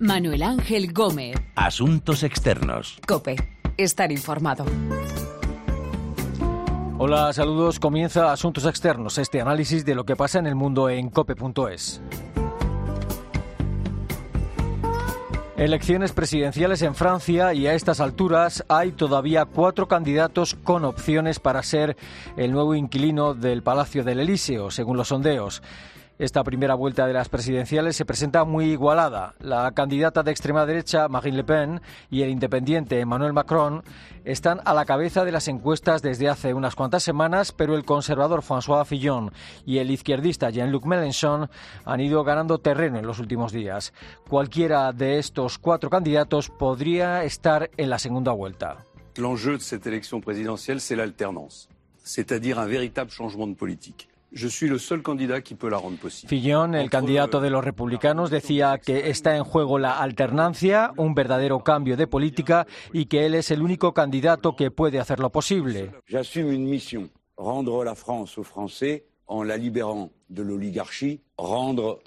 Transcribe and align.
Manuel 0.00 0.42
Ángel 0.42 0.94
Gómez. 0.94 1.36
Asuntos 1.56 2.22
externos. 2.22 2.98
Cope. 3.06 3.36
Estar 3.76 4.10
informado. 4.10 4.64
Hola, 6.96 7.30
saludos. 7.34 7.78
Comienza 7.78 8.32
Asuntos 8.32 8.64
Externos, 8.64 9.18
este 9.18 9.42
análisis 9.42 9.84
de 9.84 9.94
lo 9.94 10.06
que 10.06 10.16
pasa 10.16 10.38
en 10.38 10.46
el 10.46 10.54
mundo 10.54 10.88
en 10.88 11.10
cope.es. 11.10 12.00
Elecciones 15.58 16.12
presidenciales 16.12 16.80
en 16.80 16.94
Francia 16.94 17.52
y 17.52 17.66
a 17.66 17.74
estas 17.74 18.00
alturas 18.00 18.64
hay 18.70 18.92
todavía 18.92 19.44
cuatro 19.44 19.86
candidatos 19.86 20.54
con 20.54 20.86
opciones 20.86 21.40
para 21.40 21.62
ser 21.62 21.98
el 22.38 22.52
nuevo 22.52 22.74
inquilino 22.74 23.34
del 23.34 23.62
Palacio 23.62 24.02
del 24.02 24.20
Elíseo, 24.20 24.70
según 24.70 24.96
los 24.96 25.08
sondeos. 25.08 25.62
Esta 26.20 26.44
primera 26.44 26.74
vuelta 26.74 27.06
de 27.06 27.14
las 27.14 27.30
presidenciales 27.30 27.96
se 27.96 28.04
presenta 28.04 28.44
muy 28.44 28.66
igualada. 28.72 29.34
La 29.40 29.72
candidata 29.72 30.22
de 30.22 30.30
extrema 30.30 30.66
derecha, 30.66 31.08
Marine 31.08 31.38
Le 31.38 31.44
Pen, 31.44 31.80
y 32.10 32.20
el 32.20 32.28
independiente 32.28 33.00
Emmanuel 33.00 33.32
Macron 33.32 33.82
están 34.26 34.60
a 34.66 34.74
la 34.74 34.84
cabeza 34.84 35.24
de 35.24 35.32
las 35.32 35.48
encuestas 35.48 36.02
desde 36.02 36.28
hace 36.28 36.52
unas 36.52 36.74
cuantas 36.74 37.02
semanas, 37.04 37.52
pero 37.52 37.74
el 37.74 37.86
conservador 37.86 38.42
François 38.42 38.84
Fillon 38.84 39.32
y 39.64 39.78
el 39.78 39.90
izquierdista 39.90 40.50
Jean-Luc 40.50 40.84
Mélenchon 40.84 41.48
han 41.86 42.00
ido 42.00 42.22
ganando 42.22 42.58
terreno 42.58 42.98
en 42.98 43.06
los 43.06 43.18
últimos 43.18 43.50
días. 43.50 43.94
Cualquiera 44.28 44.92
de 44.92 45.18
estos 45.18 45.58
cuatro 45.58 45.88
candidatos 45.88 46.50
podría 46.50 47.24
estar 47.24 47.70
en 47.78 47.88
la 47.88 47.98
segunda 47.98 48.32
vuelta. 48.32 48.84
L'enjeu 49.16 49.56
de 49.56 49.62
cette 49.62 49.86
élection 49.86 50.20
présidentielle, 50.20 50.82
c'est 50.82 50.96
l'alternance, 50.96 51.70
c'est-à-dire 52.04 52.58
un 52.58 52.66
véritable 52.66 53.10
changement 53.10 53.46
de 53.46 53.54
politique. 53.54 54.09
Fillon, 56.26 56.74
el 56.74 56.90
candidato 56.90 57.40
de 57.40 57.50
los 57.50 57.64
republicanos, 57.64 58.30
decía 58.30 58.78
que 58.78 59.10
está 59.10 59.36
en 59.36 59.44
juego 59.44 59.78
la 59.78 59.98
alternancia, 59.98 60.92
un 60.96 61.14
verdadero 61.14 61.60
cambio 61.60 61.96
de 61.96 62.06
política 62.06 62.66
y 62.92 63.06
que 63.06 63.26
él 63.26 63.34
es 63.34 63.50
el 63.50 63.62
único 63.62 63.92
candidato 63.92 64.54
que 64.54 64.70
puede 64.70 65.00
hacerlo 65.00 65.30
posible. 65.30 65.90
J'assume 66.06 66.52
une 66.52 66.68
mission, 66.68 67.10
rendre 67.36 67.84
la 67.84 67.94
France 67.94 68.38
aux 68.38 68.46
Français 68.46 69.04
en 69.26 69.44
la 69.44 69.56
libérant 69.56 70.10
de 70.28 70.42
l'oligarchie, 70.42 71.20
rendre 71.36 72.00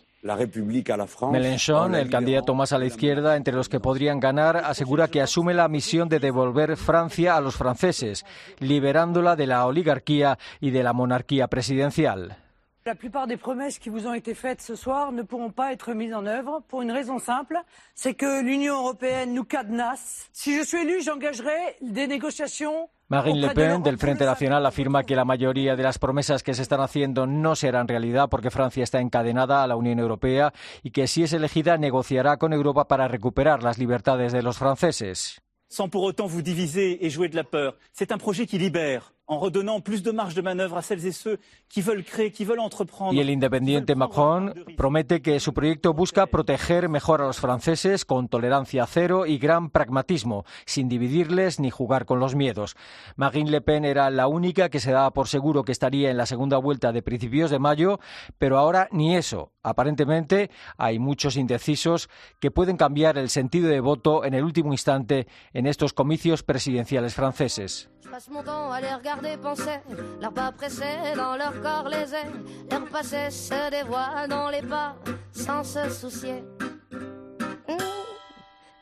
Mélenchon, 1.31 1.95
el 1.95 2.09
candidato 2.09 2.55
más 2.55 2.71
a 2.71 2.77
la 2.77 2.85
izquierda 2.85 3.35
entre 3.35 3.53
los 3.53 3.67
que 3.67 3.79
podrían 3.79 4.19
ganar, 4.19 4.57
asegura 4.57 5.09
que 5.09 5.21
asume 5.21 5.53
la 5.53 5.67
misión 5.67 6.07
de 6.07 6.19
devolver 6.19 6.77
Francia 6.77 7.35
a 7.35 7.41
los 7.41 7.55
franceses, 7.55 8.25
liberándola 8.59 9.35
de 9.35 9.47
la 9.47 9.65
oligarquía 9.65 10.37
y 10.61 10.71
de 10.71 10.83
la 10.83 10.93
monarquía 10.93 11.47
presidencial. 11.47 12.42
La 12.85 12.95
plupart 12.95 13.27
des 13.27 13.37
promesses 13.37 13.79
qui 13.79 13.87
vous 13.87 14.07
ont 14.07 14.13
été 14.13 14.33
faites 14.33 14.61
ce 14.61 14.75
soir 14.75 15.13
ne 15.13 15.21
pourront 15.21 15.51
pas 15.51 15.71
être 15.71 15.93
mises 15.93 16.13
en 16.13 16.25
œuvre 16.25 16.61
pour 16.67 16.81
une 16.81 16.91
raison 16.91 17.17
simple, 17.17 17.57
c'est 17.95 18.13
que 18.13 18.43
l'Union 18.43 18.75
européenne 18.75 19.33
nous 19.33 19.45
cadenasse. 19.45 20.27
Si 20.33 20.57
je 20.57 20.63
suis 20.65 20.81
élu, 20.81 21.01
j'engagerai 21.01 21.77
des 21.81 22.07
négociations 22.07 22.89
Marine 23.07 23.39
Le 23.39 23.53
Pen, 23.53 23.83
del 23.83 23.97
Frente 23.97 24.25
Nacional, 24.25 24.65
afirma 24.65 25.03
que 25.03 25.15
la 25.15 25.23
mayoría 25.23 25.77
de 25.77 25.83
las 25.83 25.97
promesas 25.97 26.43
que 26.43 26.53
se 26.53 26.61
están 26.61 26.81
haciendo 26.81 27.25
no 27.25 27.55
serán 27.55 27.87
realidad 27.87 28.27
porque 28.29 28.51
Francia 28.51 28.83
está 28.83 28.99
encadenada 28.99 29.63
a 29.63 29.67
la 29.67 29.77
Unión 29.77 29.99
Europea 29.99 30.51
y 30.83 30.91
que 30.91 31.07
si 31.07 31.23
es 31.23 31.31
elegida 31.31 31.77
negociará 31.77 32.35
con 32.35 32.51
Europa 32.51 32.89
para 32.89 33.07
recuperar 33.07 33.63
las 33.63 33.77
libertades 33.77 34.33
de 34.33 34.43
los 34.43 34.57
franceses. 34.57 35.39
Sans 35.69 35.89
pour 35.89 36.03
autant 36.03 36.27
vous 36.27 36.43
diviser 36.43 37.05
et 37.05 37.09
jouer 37.09 37.29
de 37.29 37.35
la 37.35 37.43
peur. 37.43 37.77
C'est 37.93 38.11
un 38.11 38.17
projet 38.17 38.45
qui 38.45 38.59
libère, 38.59 39.13
en 39.27 39.39
redonnant 39.39 39.79
plus 39.79 40.03
de 40.03 40.11
marge 40.11 40.35
de 40.35 40.41
manœuvre 40.41 40.77
à 40.77 40.81
celles 40.81 41.05
et 41.05 41.11
ceux 41.11 41.39
qui 41.69 41.81
veulent 41.81 42.03
créer, 42.03 42.31
qui 42.31 42.43
veulent 42.43 42.59
entreprendre. 42.59 43.13
Y 43.13 43.21
el 43.21 43.29
independiente 43.29 43.95
Macron 43.95 44.53
promete 44.75 45.21
que 45.21 45.39
su 45.39 45.53
proyecto 45.53 45.93
busca 45.93 46.25
proteger 46.27 46.89
mejor 46.89 47.21
a 47.21 47.27
los 47.27 47.39
franceses 47.39 48.03
con 48.03 48.27
tolerancia 48.27 48.85
cero 48.85 49.25
y 49.25 49.37
gran 49.37 49.69
pragmatismo, 49.69 50.45
sin 50.65 50.89
dividirles 50.89 51.59
ni 51.59 51.69
jugar 51.69 52.05
con 52.05 52.19
los 52.19 52.35
miedos. 52.35 52.75
Marine 53.15 53.49
Le 53.49 53.61
Pen 53.61 53.85
era 53.85 54.09
la 54.09 54.27
única 54.27 54.69
que 54.69 54.81
se 54.81 54.91
daba 54.91 55.11
por 55.11 55.27
seguro 55.29 55.63
que 55.63 55.71
estaría 55.71 56.11
en 56.11 56.17
la 56.17 56.25
segunda 56.25 56.57
vuelta 56.57 56.91
de 56.91 57.01
principios 57.01 57.49
de 57.49 57.59
mayo, 57.59 57.99
pero 58.37 58.57
ahora 58.57 58.89
ni 58.91 59.15
eso. 59.15 59.51
Aparentemente 59.63 60.51
hay 60.77 60.99
muchos 60.99 61.37
indecisos 61.37 62.09
que 62.41 62.51
pueden 62.51 62.75
cambiar 62.75 63.17
el 63.17 63.29
sentido 63.29 63.69
de 63.69 63.79
voto 63.79 64.25
en 64.25 64.33
el 64.33 64.43
último 64.43 64.73
instante 64.73 65.27
en 65.53 65.65
estos 65.65 65.93
comicios 65.93 66.43
presidenciales 66.43 67.13
franceses. 67.13 67.92
Passe 68.13 68.29
mon 68.29 68.43
temps 68.43 68.71
à 68.71 68.79
les 68.79 68.93
regarder 68.93 69.37
penser, 69.37 69.79
leurs 70.21 70.33
pas 70.33 70.51
pressés 70.51 71.15
dans 71.15 71.35
leur 71.35 71.59
corps 71.63 71.89
les 71.89 72.13
airs, 72.13 72.37
leur 72.69 72.85
passé 72.85 73.31
se 73.31 73.71
dévoile 73.71 74.29
dans 74.29 74.49
les 74.49 74.61
pas 74.61 74.95
sans 75.31 75.63
se 75.63 75.89
soucier. 75.89 76.43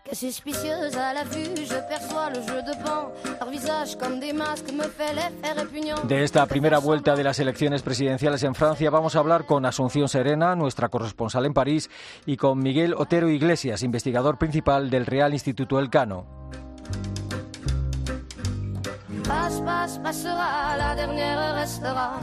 Que 0.03 0.13
suspicieuse 0.13 0.97
à 0.97 1.13
l'affût, 1.13 1.55
je 1.55 1.79
perçois 1.87 2.29
le 2.31 2.41
jeu 2.41 2.61
de 2.61 2.73
pan, 2.83 3.13
leur 3.39 3.49
visage 3.49 3.97
comme 3.97 4.19
des 4.19 4.33
masques 4.33 4.73
me 4.73 4.83
fait 4.83 5.13
l'effet 5.13 5.53
répugnant. 5.55 6.03
De 6.03 6.23
esta 6.25 6.45
primera 6.45 6.79
vuelta 6.79 7.15
de 7.15 7.23
las 7.23 7.39
elecciones 7.39 7.83
presidenciales 7.83 8.43
en 8.43 8.53
Francia 8.53 8.89
vamos 8.89 9.15
a 9.15 9.19
hablar 9.19 9.45
con 9.45 9.65
Asunción 9.65 10.09
Serena, 10.09 10.57
nuestra 10.57 10.89
corresponsal 10.89 11.45
en 11.45 11.53
París, 11.53 11.89
y 12.25 12.35
con 12.35 12.59
Miguel 12.59 12.95
Otero 12.97 13.29
Iglesias, 13.29 13.81
investigador 13.81 14.37
principal 14.37 14.89
del 14.89 15.05
Real 15.05 15.31
Instituto 15.31 15.79
Elcano. 15.79 16.40
Passe, 19.31 19.61
passe, 19.61 19.97
passera, 20.03 20.75
la 20.77 20.93
dernière 20.93 21.55
restera. 21.55 22.19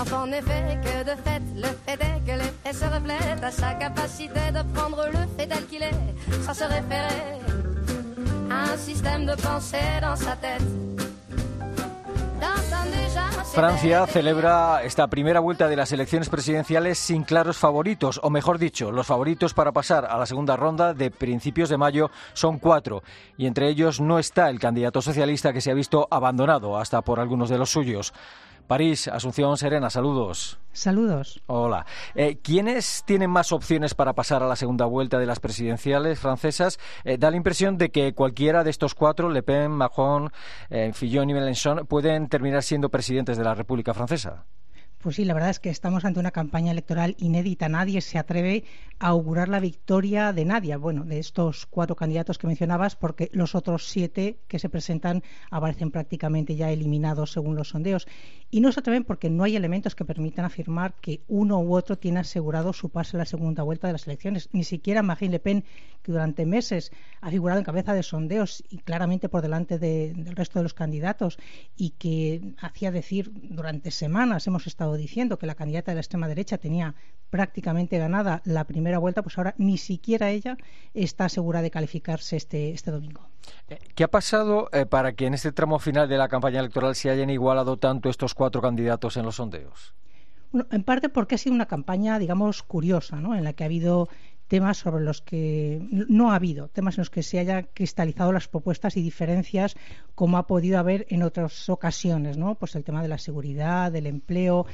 Enfin, 0.00 0.22
en 0.22 0.32
effet, 0.32 0.78
que 0.84 0.96
de 1.10 1.16
fait, 1.24 1.42
le 1.54 1.70
fait 1.84 2.00
est 2.08 2.20
que 2.26 2.34
l'effet 2.40 2.72
se 2.72 2.86
reflète 2.86 3.44
à 3.44 3.50
sa 3.50 3.74
capacité 3.74 4.44
de 4.56 4.62
prendre 4.72 5.04
le 5.16 5.22
fait 5.36 5.46
tel 5.46 5.66
qu'il 5.66 5.82
est, 5.82 6.00
sans 6.46 6.54
se 6.54 6.64
référer 6.64 7.22
à 8.50 8.72
un 8.72 8.76
système 8.78 9.26
de 9.26 9.34
pensée 9.34 10.00
dans 10.00 10.16
sa 10.16 10.34
tête. 10.36 10.91
Francia 13.52 14.06
celebra 14.06 14.82
esta 14.82 15.08
primera 15.08 15.38
vuelta 15.38 15.68
de 15.68 15.76
las 15.76 15.92
elecciones 15.92 16.30
presidenciales 16.30 16.96
sin 16.96 17.22
claros 17.22 17.58
favoritos, 17.58 18.18
o 18.22 18.30
mejor 18.30 18.58
dicho, 18.58 18.90
los 18.90 19.06
favoritos 19.06 19.52
para 19.52 19.72
pasar 19.72 20.06
a 20.06 20.16
la 20.16 20.24
segunda 20.24 20.56
ronda 20.56 20.94
de 20.94 21.10
principios 21.10 21.68
de 21.68 21.76
mayo 21.76 22.10
son 22.32 22.58
cuatro, 22.58 23.02
y 23.36 23.44
entre 23.44 23.68
ellos 23.68 24.00
no 24.00 24.18
está 24.18 24.48
el 24.48 24.58
candidato 24.58 25.02
socialista 25.02 25.52
que 25.52 25.60
se 25.60 25.70
ha 25.70 25.74
visto 25.74 26.08
abandonado 26.10 26.78
hasta 26.78 27.02
por 27.02 27.20
algunos 27.20 27.50
de 27.50 27.58
los 27.58 27.70
suyos. 27.70 28.14
París, 28.66 29.08
Asunción 29.08 29.56
Serena, 29.56 29.90
saludos. 29.90 30.58
Saludos. 30.72 31.42
Hola. 31.46 31.84
Eh, 32.14 32.38
¿Quiénes 32.42 33.04
tienen 33.04 33.30
más 33.30 33.52
opciones 33.52 33.94
para 33.94 34.14
pasar 34.14 34.42
a 34.42 34.46
la 34.46 34.56
segunda 34.56 34.86
vuelta 34.86 35.18
de 35.18 35.26
las 35.26 35.40
presidenciales 35.40 36.18
francesas? 36.18 36.78
Eh, 37.04 37.18
da 37.18 37.30
la 37.30 37.36
impresión 37.36 37.76
de 37.76 37.90
que 37.90 38.14
cualquiera 38.14 38.64
de 38.64 38.70
estos 38.70 38.94
cuatro, 38.94 39.28
Le 39.28 39.42
Pen, 39.42 39.70
Macron, 39.70 40.30
eh, 40.70 40.92
Fillon 40.94 41.28
y 41.28 41.34
Mélenchon, 41.34 41.86
pueden 41.86 42.28
terminar 42.28 42.62
siendo 42.62 42.88
presidentes 42.88 43.36
de 43.36 43.44
la 43.44 43.54
República 43.54 43.92
Francesa. 43.92 44.46
Pues 45.02 45.16
sí, 45.16 45.24
la 45.24 45.34
verdad 45.34 45.50
es 45.50 45.58
que 45.58 45.68
estamos 45.68 46.04
ante 46.04 46.20
una 46.20 46.30
campaña 46.30 46.70
electoral 46.70 47.16
inédita. 47.18 47.68
Nadie 47.68 48.00
se 48.00 48.18
atreve 48.18 48.62
a 49.00 49.08
augurar 49.08 49.48
la 49.48 49.58
victoria 49.58 50.32
de 50.32 50.44
nadie. 50.44 50.76
Bueno, 50.76 51.02
de 51.02 51.18
estos 51.18 51.66
cuatro 51.66 51.96
candidatos 51.96 52.38
que 52.38 52.46
mencionabas, 52.46 52.94
porque 52.94 53.28
los 53.32 53.56
otros 53.56 53.88
siete 53.88 54.38
que 54.46 54.60
se 54.60 54.68
presentan 54.68 55.24
aparecen 55.50 55.90
prácticamente 55.90 56.54
ya 56.54 56.70
eliminados 56.70 57.32
según 57.32 57.56
los 57.56 57.70
sondeos. 57.70 58.06
Y 58.48 58.60
no 58.60 58.70
se 58.70 58.78
atreven 58.78 59.02
porque 59.02 59.28
no 59.28 59.42
hay 59.42 59.56
elementos 59.56 59.96
que 59.96 60.04
permitan 60.04 60.44
afirmar 60.44 60.94
que 61.00 61.24
uno 61.26 61.58
u 61.58 61.74
otro 61.74 61.98
tiene 61.98 62.20
asegurado 62.20 62.72
su 62.72 62.88
pase 62.90 63.16
a 63.16 63.18
la 63.18 63.26
segunda 63.26 63.64
vuelta 63.64 63.88
de 63.88 63.94
las 63.94 64.06
elecciones. 64.06 64.50
Ni 64.52 64.62
siquiera 64.62 65.02
Marine 65.02 65.32
Le 65.32 65.40
Pen, 65.40 65.64
que 66.04 66.12
durante 66.12 66.46
meses 66.46 66.92
ha 67.20 67.30
figurado 67.30 67.58
en 67.58 67.64
cabeza 67.64 67.92
de 67.92 68.04
sondeos 68.04 68.62
y 68.68 68.78
claramente 68.78 69.28
por 69.28 69.42
delante 69.42 69.80
de- 69.80 70.12
del 70.14 70.36
resto 70.36 70.60
de 70.60 70.62
los 70.62 70.74
candidatos 70.74 71.38
y 71.76 71.90
que 71.90 72.54
hacía 72.60 72.92
decir 72.92 73.32
durante 73.34 73.90
semanas 73.90 74.46
hemos 74.46 74.68
estado 74.68 74.91
diciendo 74.96 75.38
que 75.38 75.46
la 75.46 75.54
candidata 75.54 75.90
de 75.90 75.96
la 75.96 76.00
extrema 76.00 76.28
derecha 76.28 76.58
tenía 76.58 76.94
prácticamente 77.30 77.98
ganada 77.98 78.42
la 78.44 78.64
primera 78.64 78.98
vuelta, 78.98 79.22
pues 79.22 79.38
ahora 79.38 79.54
ni 79.58 79.78
siquiera 79.78 80.30
ella 80.30 80.56
está 80.94 81.28
segura 81.28 81.62
de 81.62 81.70
calificarse 81.70 82.36
este, 82.36 82.70
este 82.72 82.90
domingo. 82.90 83.28
Eh, 83.68 83.78
¿Qué 83.94 84.04
ha 84.04 84.08
pasado 84.08 84.68
eh, 84.72 84.86
para 84.86 85.12
que 85.14 85.26
en 85.26 85.34
este 85.34 85.52
tramo 85.52 85.78
final 85.78 86.08
de 86.08 86.18
la 86.18 86.28
campaña 86.28 86.60
electoral 86.60 86.94
se 86.94 87.10
hayan 87.10 87.30
igualado 87.30 87.78
tanto 87.78 88.10
estos 88.10 88.34
cuatro 88.34 88.60
candidatos 88.60 89.16
en 89.16 89.24
los 89.24 89.36
sondeos? 89.36 89.94
Bueno, 90.52 90.68
en 90.70 90.84
parte 90.84 91.08
porque 91.08 91.36
ha 91.36 91.38
sido 91.38 91.54
una 91.54 91.66
campaña, 91.66 92.18
digamos, 92.18 92.62
curiosa, 92.62 93.16
¿no? 93.16 93.34
En 93.34 93.44
la 93.44 93.54
que 93.54 93.64
ha 93.64 93.66
habido 93.66 94.10
temas 94.52 94.76
sobre 94.76 95.02
los 95.02 95.22
que 95.22 95.80
no 95.90 96.30
ha 96.30 96.34
habido, 96.34 96.68
temas 96.68 96.98
en 96.98 97.00
los 97.00 97.08
que 97.08 97.22
se 97.22 97.38
hayan 97.38 97.68
cristalizado 97.72 98.32
las 98.32 98.48
propuestas 98.48 98.98
y 98.98 99.02
diferencias 99.02 99.76
como 100.14 100.36
ha 100.36 100.46
podido 100.46 100.78
haber 100.78 101.06
en 101.08 101.22
otras 101.22 101.70
ocasiones, 101.70 102.36
¿no? 102.36 102.56
Pues 102.56 102.76
el 102.76 102.84
tema 102.84 103.00
de 103.00 103.08
la 103.08 103.16
seguridad, 103.16 103.90
del 103.90 104.06
empleo. 104.06 104.66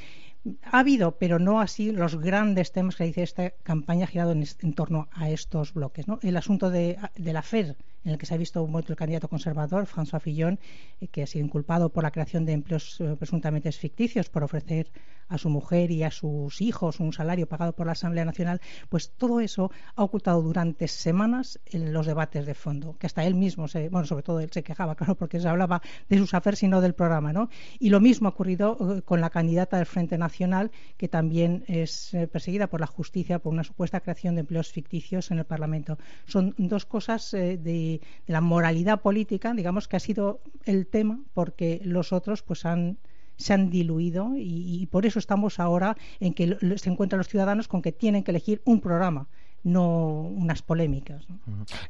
Ha 0.65 0.81
habido, 0.81 1.13
pero 1.13 1.39
no 1.39 1.61
así 1.61 1.93
los 1.93 2.19
grandes 2.19 2.73
temas 2.73 2.97
que 2.97 3.05
dice 3.05 3.23
esta 3.23 3.51
campaña 3.51 4.09
girado 4.09 4.33
en, 4.33 4.45
en 4.63 4.73
torno 4.73 5.07
a 5.13 5.31
estos 5.31 5.73
bloques. 5.75 6.09
¿no? 6.09 6.19
El 6.23 6.37
asunto 6.37 6.71
de, 6.71 6.99
de 7.15 7.33
la 7.33 7.43
FED, 7.43 7.77
en 8.05 8.13
el 8.13 8.19
que 8.19 8.27
se 8.27 8.35
ha 8.35 8.37
visto 8.37 8.67
muerto 8.67 8.93
el 8.93 8.97
candidato 8.97 9.29
conservador, 9.29 9.87
François 9.87 10.21
Fillon, 10.21 10.59
eh, 11.01 11.09
que 11.09 11.23
ha 11.23 11.27
sido 11.27 11.45
inculpado 11.45 11.91
por 11.91 12.03
la 12.03 12.11
creación 12.11 12.45
de 12.45 12.53
empleos 12.53 13.01
eh, 13.01 13.17
presuntamente 13.19 13.71
ficticios 13.73 14.29
por 14.29 14.45
ofrecer 14.45 14.91
a 15.29 15.37
su 15.37 15.51
mujer 15.51 15.91
y 15.91 16.03
a 16.05 16.11
sus 16.11 16.63
hijos 16.63 17.01
un 17.01 17.13
salario 17.13 17.47
pagado 17.47 17.75
por 17.75 17.85
la 17.85 17.93
Asamblea 17.93 18.25
Nacional, 18.25 18.63
pues 18.89 19.11
todo 19.11 19.41
eso 19.41 19.71
ha 19.95 20.03
ocultado 20.03 20.41
durante 20.41 20.89
semanas 20.89 21.61
en 21.67 21.93
los 21.93 22.07
debates 22.07 22.47
de 22.47 22.55
fondo, 22.55 22.97
que 22.99 23.07
hasta 23.07 23.25
él 23.25 23.35
mismo, 23.35 23.69
se, 23.69 23.91
bueno, 23.91 24.07
sobre 24.07 24.23
todo 24.23 24.41
él 24.41 24.51
se 24.51 24.63
quejaba, 24.63 24.95
claro, 24.97 25.17
porque 25.17 25.39
se 25.39 25.49
hablaba 25.49 25.83
de 26.09 26.17
sus 26.17 26.33
aferes 26.33 26.63
y 26.63 26.69
no 26.69 26.81
del 26.81 26.95
programa, 26.95 27.35
¿no? 27.35 27.51
Y 27.79 27.91
lo 27.91 28.01
mismo 28.01 28.29
ha 28.29 28.31
ocurrido 28.31 28.79
eh, 28.81 29.03
con 29.03 29.21
la 29.21 29.29
candidata 29.29 29.77
del 29.77 29.87
Frente 29.87 30.17
Nacional, 30.17 30.71
que 30.97 31.09
también 31.09 31.65
es 31.67 32.17
perseguida 32.33 32.69
por 32.69 32.81
la 32.81 32.87
justicia 32.87 33.39
por 33.39 33.53
una 33.53 33.65
supuesta 33.65 34.01
creación 34.01 34.35
de 34.35 34.41
empleos 34.41 34.73
ficticios 34.73 35.31
en 35.31 35.39
el 35.39 35.45
Parlamento. 35.45 35.99
Son 36.27 36.55
dos 36.57 36.87
cosas 36.87 37.31
de 37.33 37.88
de, 37.89 38.01
la 38.27 38.41
moralidad 38.41 39.01
política, 39.01 39.53
digamos 39.55 39.89
que 39.89 39.97
ha 39.97 40.01
sido 40.01 40.41
el 40.65 40.87
tema 40.87 41.21
porque 41.35 41.81
los 41.85 42.13
otros 42.13 42.43
pues 42.43 42.65
han 42.65 42.99
se 43.37 43.55
han 43.55 43.71
diluido 43.71 44.33
y, 44.37 44.89
por 44.91 45.07
eso 45.07 45.21
estamos 45.21 45.61
ahora 45.61 45.97
en 46.19 46.35
que 46.35 46.59
se 46.77 46.91
encuentran 46.91 47.19
los 47.19 47.29
ciudadanos 47.29 47.69
con 47.69 47.83
que 47.83 47.93
tienen 47.93 48.25
que 48.25 48.33
elegir 48.33 48.61
un 48.65 48.81
programa 48.81 49.29
no 49.63 50.23
unas 50.23 50.63
polémicas. 50.63 51.27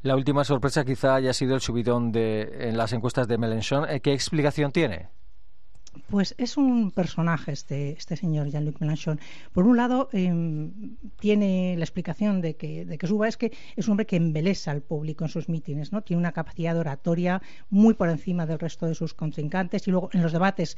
La 0.01 0.15
última 0.15 0.43
sorpresa 0.43 0.85
quizá 0.85 1.15
haya 1.15 1.33
sido 1.33 1.55
el 1.55 1.61
subidón 1.61 2.11
de, 2.11 2.67
en 2.69 2.77
las 2.77 2.93
encuestas 2.93 3.27
de 3.27 3.37
Mélenchon. 3.37 3.85
¿Qué 4.01 4.13
explicación 4.13 4.71
tiene? 4.71 5.09
Pues 6.09 6.35
es 6.37 6.57
un 6.57 6.91
personaje 6.91 7.51
este, 7.51 7.91
este 7.91 8.15
señor 8.15 8.49
Jean-Luc 8.49 8.79
Mélenchon. 8.79 9.19
Por 9.53 9.65
un 9.65 9.77
lado, 9.77 10.09
em, 10.11 10.97
tiene 11.19 11.75
la 11.77 11.83
explicación 11.83 12.41
de 12.41 12.55
que, 12.55 12.85
de 12.85 12.97
que 12.97 13.07
suba 13.07 13.27
es 13.27 13.37
que 13.37 13.51
es 13.75 13.87
un 13.87 13.91
hombre 13.91 14.05
que 14.05 14.15
embelesa 14.15 14.71
al 14.71 14.81
público 14.81 15.23
en 15.23 15.29
sus 15.29 15.49
mítines, 15.49 15.91
¿no? 15.91 16.01
Tiene 16.01 16.19
una 16.19 16.31
capacidad 16.31 16.77
oratoria 16.77 17.41
muy 17.69 17.93
por 17.93 18.09
encima 18.09 18.45
del 18.45 18.59
resto 18.59 18.85
de 18.85 18.95
sus 18.95 19.13
contrincantes 19.13 19.87
y 19.87 19.91
luego 19.91 20.09
en 20.13 20.21
los 20.21 20.31
debates 20.31 20.77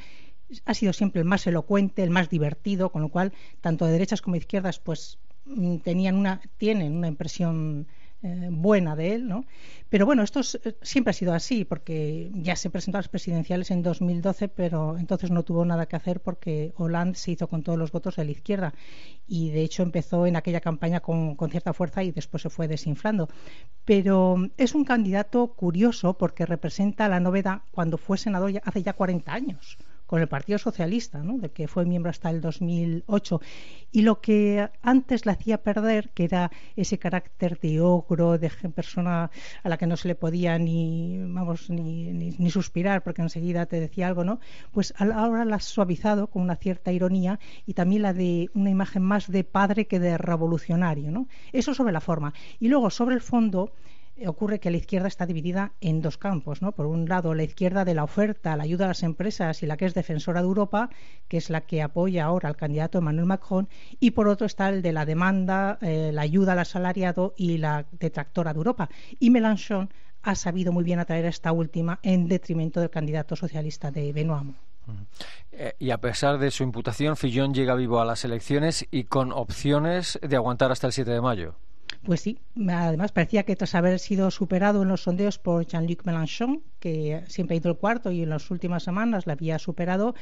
ha 0.66 0.74
sido 0.74 0.94
siempre 0.94 1.22
el 1.22 1.28
más 1.28 1.48
elocuente, 1.48 2.04
el 2.04 2.10
más 2.10 2.30
divertido, 2.30 2.92
con 2.92 3.02
lo 3.02 3.10
cual 3.10 3.34
tanto 3.62 3.86
de 3.86 3.94
derechas 3.94 4.22
como 4.22 4.36
de 4.36 4.40
izquierdas 4.40 4.80
pues 4.80 5.18
mm, 5.46 5.78
tenían 5.78 6.16
una, 6.16 6.42
tienen 6.57 6.96
una 6.96 7.07
impresión 7.07 7.88
eh, 8.23 8.50
buena 8.51 8.95
de 8.95 9.15
él, 9.15 9.27
¿no? 9.27 9.45
Pero 9.89 10.06
bueno, 10.06 10.21
esto 10.21 10.41
eh, 10.41 10.75
siempre 10.81 11.09
ha 11.09 11.13
sido 11.13 11.33
así, 11.33 11.65
porque 11.65 12.29
ya 12.33 12.56
se 12.56 12.69
presentó 12.69 12.97
a 12.97 13.01
las 13.01 13.07
presidenciales 13.07 13.71
en 13.71 13.81
2012, 13.81 14.47
pero 14.47 14.97
entonces 15.00 15.31
no 15.31 15.44
tuvo 15.44 15.65
nada 15.65 15.88
que 15.88 15.95
hacer 15.95 16.21
porque 16.21 16.71
Hollande 16.77 17.18
se 17.18 17.31
hizo 17.31 17.47
con 17.47 17.63
todos 17.63 17.79
los 17.79 17.91
votos 17.91 18.18
de 18.18 18.25
la 18.25 18.31
izquierda 18.31 18.73
y 19.27 19.50
de 19.50 19.62
hecho 19.63 19.81
empezó 19.81 20.27
en 20.27 20.35
aquella 20.35 20.62
campaña 20.62 21.00
con, 21.00 21.35
con 21.35 21.50
cierta 21.50 21.73
fuerza 21.73 22.03
y 22.03 22.12
después 22.12 22.44
se 22.44 22.50
fue 22.50 22.68
desinflando. 22.68 23.27
Pero 23.85 24.38
es 24.57 24.75
un 24.75 24.85
candidato 24.85 25.53
curioso 25.53 26.18
porque 26.18 26.45
representa 26.45 27.09
la 27.09 27.19
novedad 27.19 27.62
cuando 27.71 27.97
fue 27.97 28.18
senador 28.18 28.51
hace 28.63 28.83
ya 28.83 28.94
40 28.94 29.33
años 29.33 29.77
con 30.12 30.19
el 30.19 30.28
Partido 30.28 30.60
Socialista, 30.60 31.24
¿no? 31.24 31.38
de 31.38 31.52
que 31.52 31.69
fue 31.69 31.86
miembro 31.86 32.10
hasta 32.10 32.30
el 32.30 32.42
2008. 32.42 33.40
Y 33.94 34.02
lo 34.02 34.19
que 34.19 34.69
antes 34.81 35.25
le 35.25 35.31
hacía 35.31 35.63
perder, 35.63 36.10
que 36.10 36.25
era 36.25 36.52
ese 36.75 37.00
carácter 37.00 37.58
de 37.62 37.80
ogro, 37.80 38.38
de 38.38 38.50
persona 38.75 39.31
a 39.63 39.69
la 39.69 39.78
que 39.78 39.88
no 39.88 39.96
se 39.96 40.10
le 40.10 40.16
podía 40.16 40.60
ni, 40.60 41.18
vamos, 41.18 41.69
ni, 41.69 42.12
ni, 42.12 42.52
suspirar, 42.52 43.04
porque 43.04 43.22
enseguida 43.22 43.68
te 43.68 43.80
decía 43.80 44.08
algo, 44.08 44.25
¿no? 44.25 44.42
Pues 44.74 44.94
ahora 44.98 45.46
la 45.46 45.56
ha 45.56 45.60
suavizado 45.62 46.28
con 46.28 46.42
una 46.42 46.57
cierta 46.57 46.92
ironía 46.92 47.40
y 47.66 47.74
también 47.74 48.02
la 48.02 48.12
de 48.12 48.50
una 48.54 48.69
imagen 48.69 49.04
más 49.04 49.31
de 49.31 49.46
padre 49.46 49.88
que 49.88 50.02
de 50.02 50.18
revolucionario, 50.18 51.10
¿no? 51.10 51.30
Eso 51.54 51.74
sobre 51.74 51.94
la 51.94 52.02
forma. 52.02 52.34
Y 52.60 52.68
luego 52.68 52.90
sobre 52.90 53.16
el 53.16 53.22
fondo, 53.22 53.72
ocurre 54.27 54.59
que 54.59 54.71
la 54.71 54.77
izquierda 54.77 55.07
está 55.07 55.25
dividida 55.25 55.73
en 55.81 56.01
dos 56.01 56.18
campos. 56.18 56.62
¿no? 56.62 56.71
Por 56.71 56.85
un 56.85 57.07
lado, 57.07 57.33
la 57.33 57.44
izquierda 57.44 57.85
de 57.85 57.94
la 57.94 58.03
oferta, 58.03 58.56
la 58.56 58.63
ayuda 58.63 58.85
a 58.85 58.89
las 58.89 59.03
empresas 59.03 59.63
y 59.63 59.65
la 59.65 59.77
que 59.77 59.85
es 59.85 59.94
defensora 59.94 60.41
de 60.41 60.47
Europa, 60.47 60.89
que 61.27 61.38
es 61.38 61.50
la 61.50 61.62
que 61.62 61.81
apoya 61.81 62.25
ahora 62.25 62.50
al 62.50 62.56
candidato 62.56 62.97
Emmanuel 62.97 63.25
Macron, 63.25 63.69
y 64.00 64.12
por 64.12 64.27
otro 64.27 64.45
está 64.45 64.69
el 64.69 64.81
de 64.81 64.94
la 64.94 65.06
demanda, 65.06 65.77
eh, 65.81 66.12
la 66.13 66.21
ayuda 66.21 66.53
al 66.53 66.59
asalariado 66.59 67.33
y 67.38 67.57
la 67.57 67.85
detractora 67.91 68.53
de 68.53 68.57
Europa. 68.57 68.89
Y 69.19 69.29
Mélenchon 69.29 69.89
ha 70.23 70.35
sabido 70.35 70.71
muy 70.71 70.83
bien 70.83 71.00
atraer 71.00 71.25
a 71.25 71.29
esta 71.29 71.51
última 71.51 72.00
en 72.03 72.27
detrimento 72.27 72.79
del 72.79 72.89
candidato 72.89 73.35
socialista 73.35 73.91
de 73.91 74.13
Benoît 74.13 74.53
eh, 75.51 75.73
y 75.79 75.91
a 75.91 76.00
pesar 76.00 76.38
de 76.39 76.51
su 76.51 76.63
imputación, 76.63 77.15
Fillon 77.18 77.53
llega 77.53 77.75
vivo 77.75 78.00
a 78.00 78.06
las 78.06 78.25
elecciones 78.25 78.88
y 78.89 79.06
con 79.06 79.31
opciones 79.31 80.19
de 80.21 80.35
aguantar 80.35 80.71
hasta 80.71 80.88
el 80.88 80.94
7 80.94 81.12
de 81.12 81.21
mayo. 81.21 81.56
Pues 82.04 82.22
sí, 82.22 82.39
además 82.68 83.12
parecía 83.12 83.44
que 83.44 83.56
tras 83.56 83.75
haber 83.75 84.00
sido 84.00 84.31
superado 84.31 84.81
en 84.81 84.88
los 84.88 85.04
sondeos 85.04 85.38
por 85.38 85.68
Jean-Luc 85.68 86.04
Mélenchon, 86.04 86.63
que 86.80 87.24
siempre 87.28 87.56
ha 87.56 87.57
ido 87.60 87.69
el 87.69 87.78
cuarto 87.78 88.12
y 88.12 88.24
en 88.24 88.30
las 88.30 88.50
últimas 88.50 88.81
semanas 88.81 89.28
la 89.28 89.33
había 89.33 89.60
superado, 89.60 90.16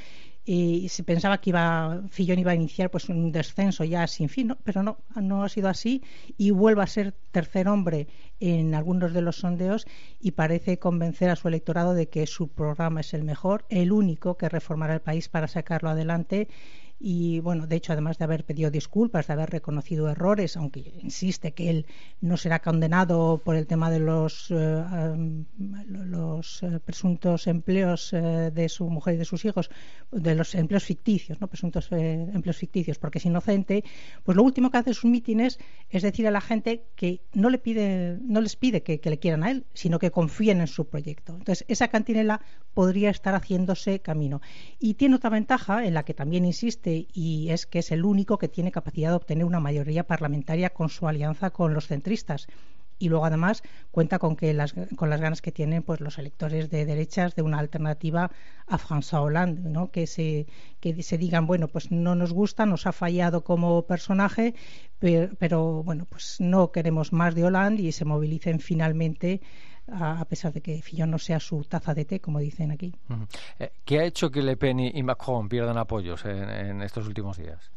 y 0.44 0.89
se 0.89 1.03
pensaba 1.03 1.39
que 1.39 1.51
iba, 1.51 2.01
Fillon 2.09 2.39
iba 2.39 2.51
a 2.51 2.56
iniciar 2.56 2.91
pues 2.91 3.07
un 3.07 3.31
descenso 3.31 3.85
ya 3.85 4.07
sin 4.07 4.27
fin, 4.27 4.57
pero 4.65 4.83
no, 4.83 4.97
no 5.15 5.44
ha 5.44 5.50
sido 5.50 5.69
así 5.69 6.03
y 6.38 6.51
vuelve 6.51 6.83
a 6.83 6.88
ser 6.88 7.13
tercer 7.31 7.69
hombre 7.69 8.07
en 8.41 8.75
algunos 8.75 9.13
de 9.13 9.21
los 9.21 9.38
sondeos 9.38 9.85
y 10.19 10.31
parece 10.31 10.79
convencer 10.79 11.29
a 11.29 11.35
su 11.38 11.47
electorado 11.47 11.94
de 11.94 12.09
que 12.09 12.25
su 12.27 12.50
programa 12.50 13.01
es 13.01 13.13
el 13.13 13.23
mejor, 13.23 13.65
el 13.69 13.91
único 13.94 14.35
que 14.35 14.50
reformará 14.50 14.95
el 14.95 15.01
país 15.01 15.29
para 15.29 15.47
sacarlo 15.47 15.89
adelante 15.89 16.50
y 16.99 17.39
bueno, 17.39 17.65
de 17.65 17.77
hecho, 17.77 17.93
además 17.93 18.17
de 18.17 18.25
haber 18.25 18.43
pedido 18.43 18.69
disculpas, 18.69 19.27
de 19.27 19.33
haber 19.33 19.49
reconocido 19.49 20.09
errores, 20.09 20.57
aunque 20.57 20.93
insiste 21.01 21.53
que 21.53 21.69
él 21.69 21.85
no 22.19 22.35
será 22.35 22.59
condenado 22.59 23.41
por 23.43 23.55
el 23.55 23.67
tema 23.67 23.89
de 23.89 23.99
los, 23.99 24.51
eh, 24.51 25.45
los 25.87 26.61
eh, 26.63 26.79
presuntos 26.83 27.47
empleos 27.47 28.11
eh, 28.11 28.51
de 28.53 28.67
su 28.67 28.89
mujer 28.89 29.13
y 29.13 29.17
de 29.17 29.25
sus 29.25 29.45
hijos, 29.45 29.69
de 30.11 30.35
los 30.35 30.53
empleos 30.55 30.83
ficticios, 30.83 31.39
no 31.39 31.47
presuntos 31.47 31.89
empleos 31.91 32.57
ficticios, 32.57 32.99
porque 32.99 33.19
es 33.19 33.25
inocente, 33.25 33.85
pues 34.23 34.35
lo 34.35 34.43
último 34.43 34.69
que 34.69 34.77
hace 34.79 34.93
sus 34.93 35.09
mítines 35.09 35.57
es 35.89 36.03
decir 36.03 36.27
a 36.27 36.31
la 36.31 36.41
gente 36.41 36.83
que 36.95 37.21
no 37.33 37.49
le 37.49 37.59
pide, 37.59 38.17
no 38.21 38.41
les 38.41 38.57
pide 38.57 38.83
que, 38.83 38.99
que 38.99 39.09
le 39.09 39.19
quieran 39.19 39.43
a 39.43 39.51
él, 39.51 39.65
sino 39.73 39.99
que 39.99 40.11
confíen 40.11 40.59
en 40.59 40.67
su 40.67 40.87
proyecto. 40.87 41.33
Entonces, 41.33 41.65
esa 41.69 41.87
cantinela 41.87 42.41
podría 42.73 43.09
estar 43.09 43.35
haciéndose 43.35 43.99
camino. 43.99 44.41
Y 44.79 44.95
tiene 44.95 45.15
otra 45.15 45.29
ventaja 45.29 45.85
en 45.85 45.93
la 45.93 46.03
que 46.03 46.13
también 46.13 46.45
insiste 46.45 46.88
y 47.13 47.50
es 47.51 47.65
que 47.65 47.80
es 47.80 47.91
el 47.91 48.06
único 48.06 48.38
que 48.38 48.47
tiene 48.47 48.71
capacidad 48.71 49.09
de 49.09 49.15
obtener 49.15 49.45
una 49.45 49.59
mayoría 49.59 50.06
parlamentaria 50.06 50.69
con 50.71 50.89
su 50.89 51.07
alianza 51.07 51.50
con 51.51 51.74
los 51.74 51.88
centristas 51.88 52.47
y 53.00 53.07
luego 53.07 53.25
además 53.25 53.63
cuenta 53.91 54.19
con 54.19 54.36
que 54.36 54.53
las, 54.53 54.75
con 54.95 55.09
las 55.09 55.21
ganas 55.21 55.41
que 55.41 55.51
tienen 55.51 55.83
pues 55.83 56.01
los 56.01 56.18
electores 56.18 56.69
de 56.69 56.86
derechas 56.86 57.33
de 57.33 57.41
una 57.41 57.59
alternativa 57.59 58.30
a 58.68 58.77
François 58.77 59.24
Hollande 59.24 59.69
¿no? 59.69 59.89
que 59.89 60.06
se 60.06 60.47
que 60.81 61.01
se 61.01 61.18
digan 61.18 61.47
bueno 61.47 61.69
pues 61.69 61.91
no 61.91 62.13
nos 62.13 62.33
gusta 62.33 62.65
nos 62.65 62.86
ha 62.86 62.92
fallado 62.92 63.44
como 63.44 63.83
personaje 63.83 64.53
pero, 64.99 65.33
pero 65.40 65.81
bueno 65.83 66.06
pues 66.06 66.35
no 66.40 66.71
queremos 66.71 67.13
más 67.13 67.33
de 67.33 67.45
Hollande 67.45 67.83
y 67.83 67.92
se 67.94 68.06
movilicen 68.06 68.59
finalmente 68.59 69.42
a, 69.91 70.23
pesar 70.25 70.53
de 70.53 70.61
que 70.61 70.81
Fillon 70.81 71.11
no 71.11 71.17
sea 71.17 71.39
su 71.39 71.63
taza 71.63 71.93
de 71.93 72.05
té, 72.05 72.19
como 72.19 72.39
dicen 72.39 72.71
aquí. 72.71 72.93
Eh, 73.59 73.71
¿Qué 73.85 73.99
ha 73.99 74.03
hecho 74.03 74.29
que 74.31 74.41
Le 74.41 74.57
Pen 74.57 74.79
y 74.79 75.03
Macron 75.03 75.49
pierdan 75.49 75.77
apoyos 75.77 76.25
en, 76.25 76.81
estos 76.81 77.07
últimos 77.07 77.37
días? 77.37 77.71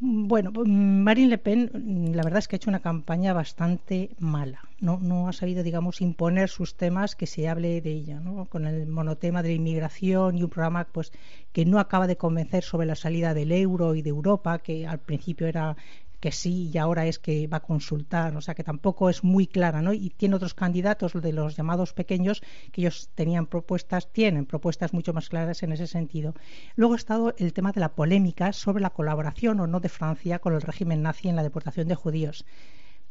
Bueno, 0.00 0.52
Marine 0.52 1.28
Le 1.28 1.38
Pen, 1.38 2.12
la 2.14 2.22
verdad 2.22 2.38
es 2.38 2.46
que 2.46 2.54
ha 2.54 2.58
hecho 2.58 2.70
una 2.70 2.78
campaña 2.78 3.32
bastante 3.32 4.10
mala. 4.20 4.60
No, 4.78 5.00
no 5.00 5.28
ha 5.28 5.32
sabido, 5.32 5.64
digamos, 5.64 6.00
imponer 6.00 6.48
sus 6.48 6.76
temas 6.76 7.16
que 7.16 7.26
se 7.26 7.48
hable 7.48 7.80
de 7.80 7.90
ella, 7.90 8.20
¿no? 8.20 8.44
Con 8.44 8.66
el 8.66 8.86
monotema 8.86 9.42
de 9.42 9.48
la 9.48 9.54
inmigración 9.56 10.38
y 10.38 10.44
un 10.44 10.50
programa, 10.50 10.86
pues, 10.92 11.10
que 11.52 11.64
no 11.64 11.80
acaba 11.80 12.06
de 12.06 12.16
convencer 12.16 12.62
sobre 12.62 12.86
la 12.86 12.94
salida 12.94 13.34
del 13.34 13.50
euro 13.50 13.96
y 13.96 14.02
de 14.02 14.10
Europa, 14.10 14.60
que 14.60 14.86
al 14.86 15.00
principio 15.00 15.48
era 15.48 15.76
que 16.20 16.32
sí 16.32 16.70
y 16.72 16.78
ahora 16.78 17.06
es 17.06 17.18
que 17.18 17.46
va 17.46 17.58
a 17.58 17.62
consultar, 17.62 18.36
o 18.36 18.40
sea 18.40 18.54
que 18.54 18.64
tampoco 18.64 19.10
es 19.10 19.24
muy 19.24 19.46
clara, 19.46 19.82
¿no? 19.82 19.92
Y 19.92 20.10
tiene 20.10 20.36
otros 20.36 20.54
candidatos 20.54 21.12
de 21.12 21.32
los 21.32 21.56
llamados 21.56 21.92
pequeños 21.92 22.42
que 22.72 22.82
ellos 22.82 23.10
tenían 23.14 23.46
propuestas, 23.46 24.12
tienen 24.12 24.46
propuestas 24.46 24.92
mucho 24.92 25.12
más 25.12 25.28
claras 25.28 25.62
en 25.62 25.72
ese 25.72 25.86
sentido. 25.86 26.34
Luego 26.76 26.94
ha 26.94 26.96
estado 26.96 27.34
el 27.38 27.52
tema 27.52 27.72
de 27.72 27.80
la 27.80 27.94
polémica 27.94 28.52
sobre 28.52 28.82
la 28.82 28.90
colaboración 28.90 29.60
o 29.60 29.66
no 29.66 29.80
de 29.80 29.88
Francia 29.88 30.38
con 30.38 30.54
el 30.54 30.62
régimen 30.62 31.02
nazi 31.02 31.28
en 31.28 31.36
la 31.36 31.42
deportación 31.42 31.88
de 31.88 31.94
judíos. 31.94 32.44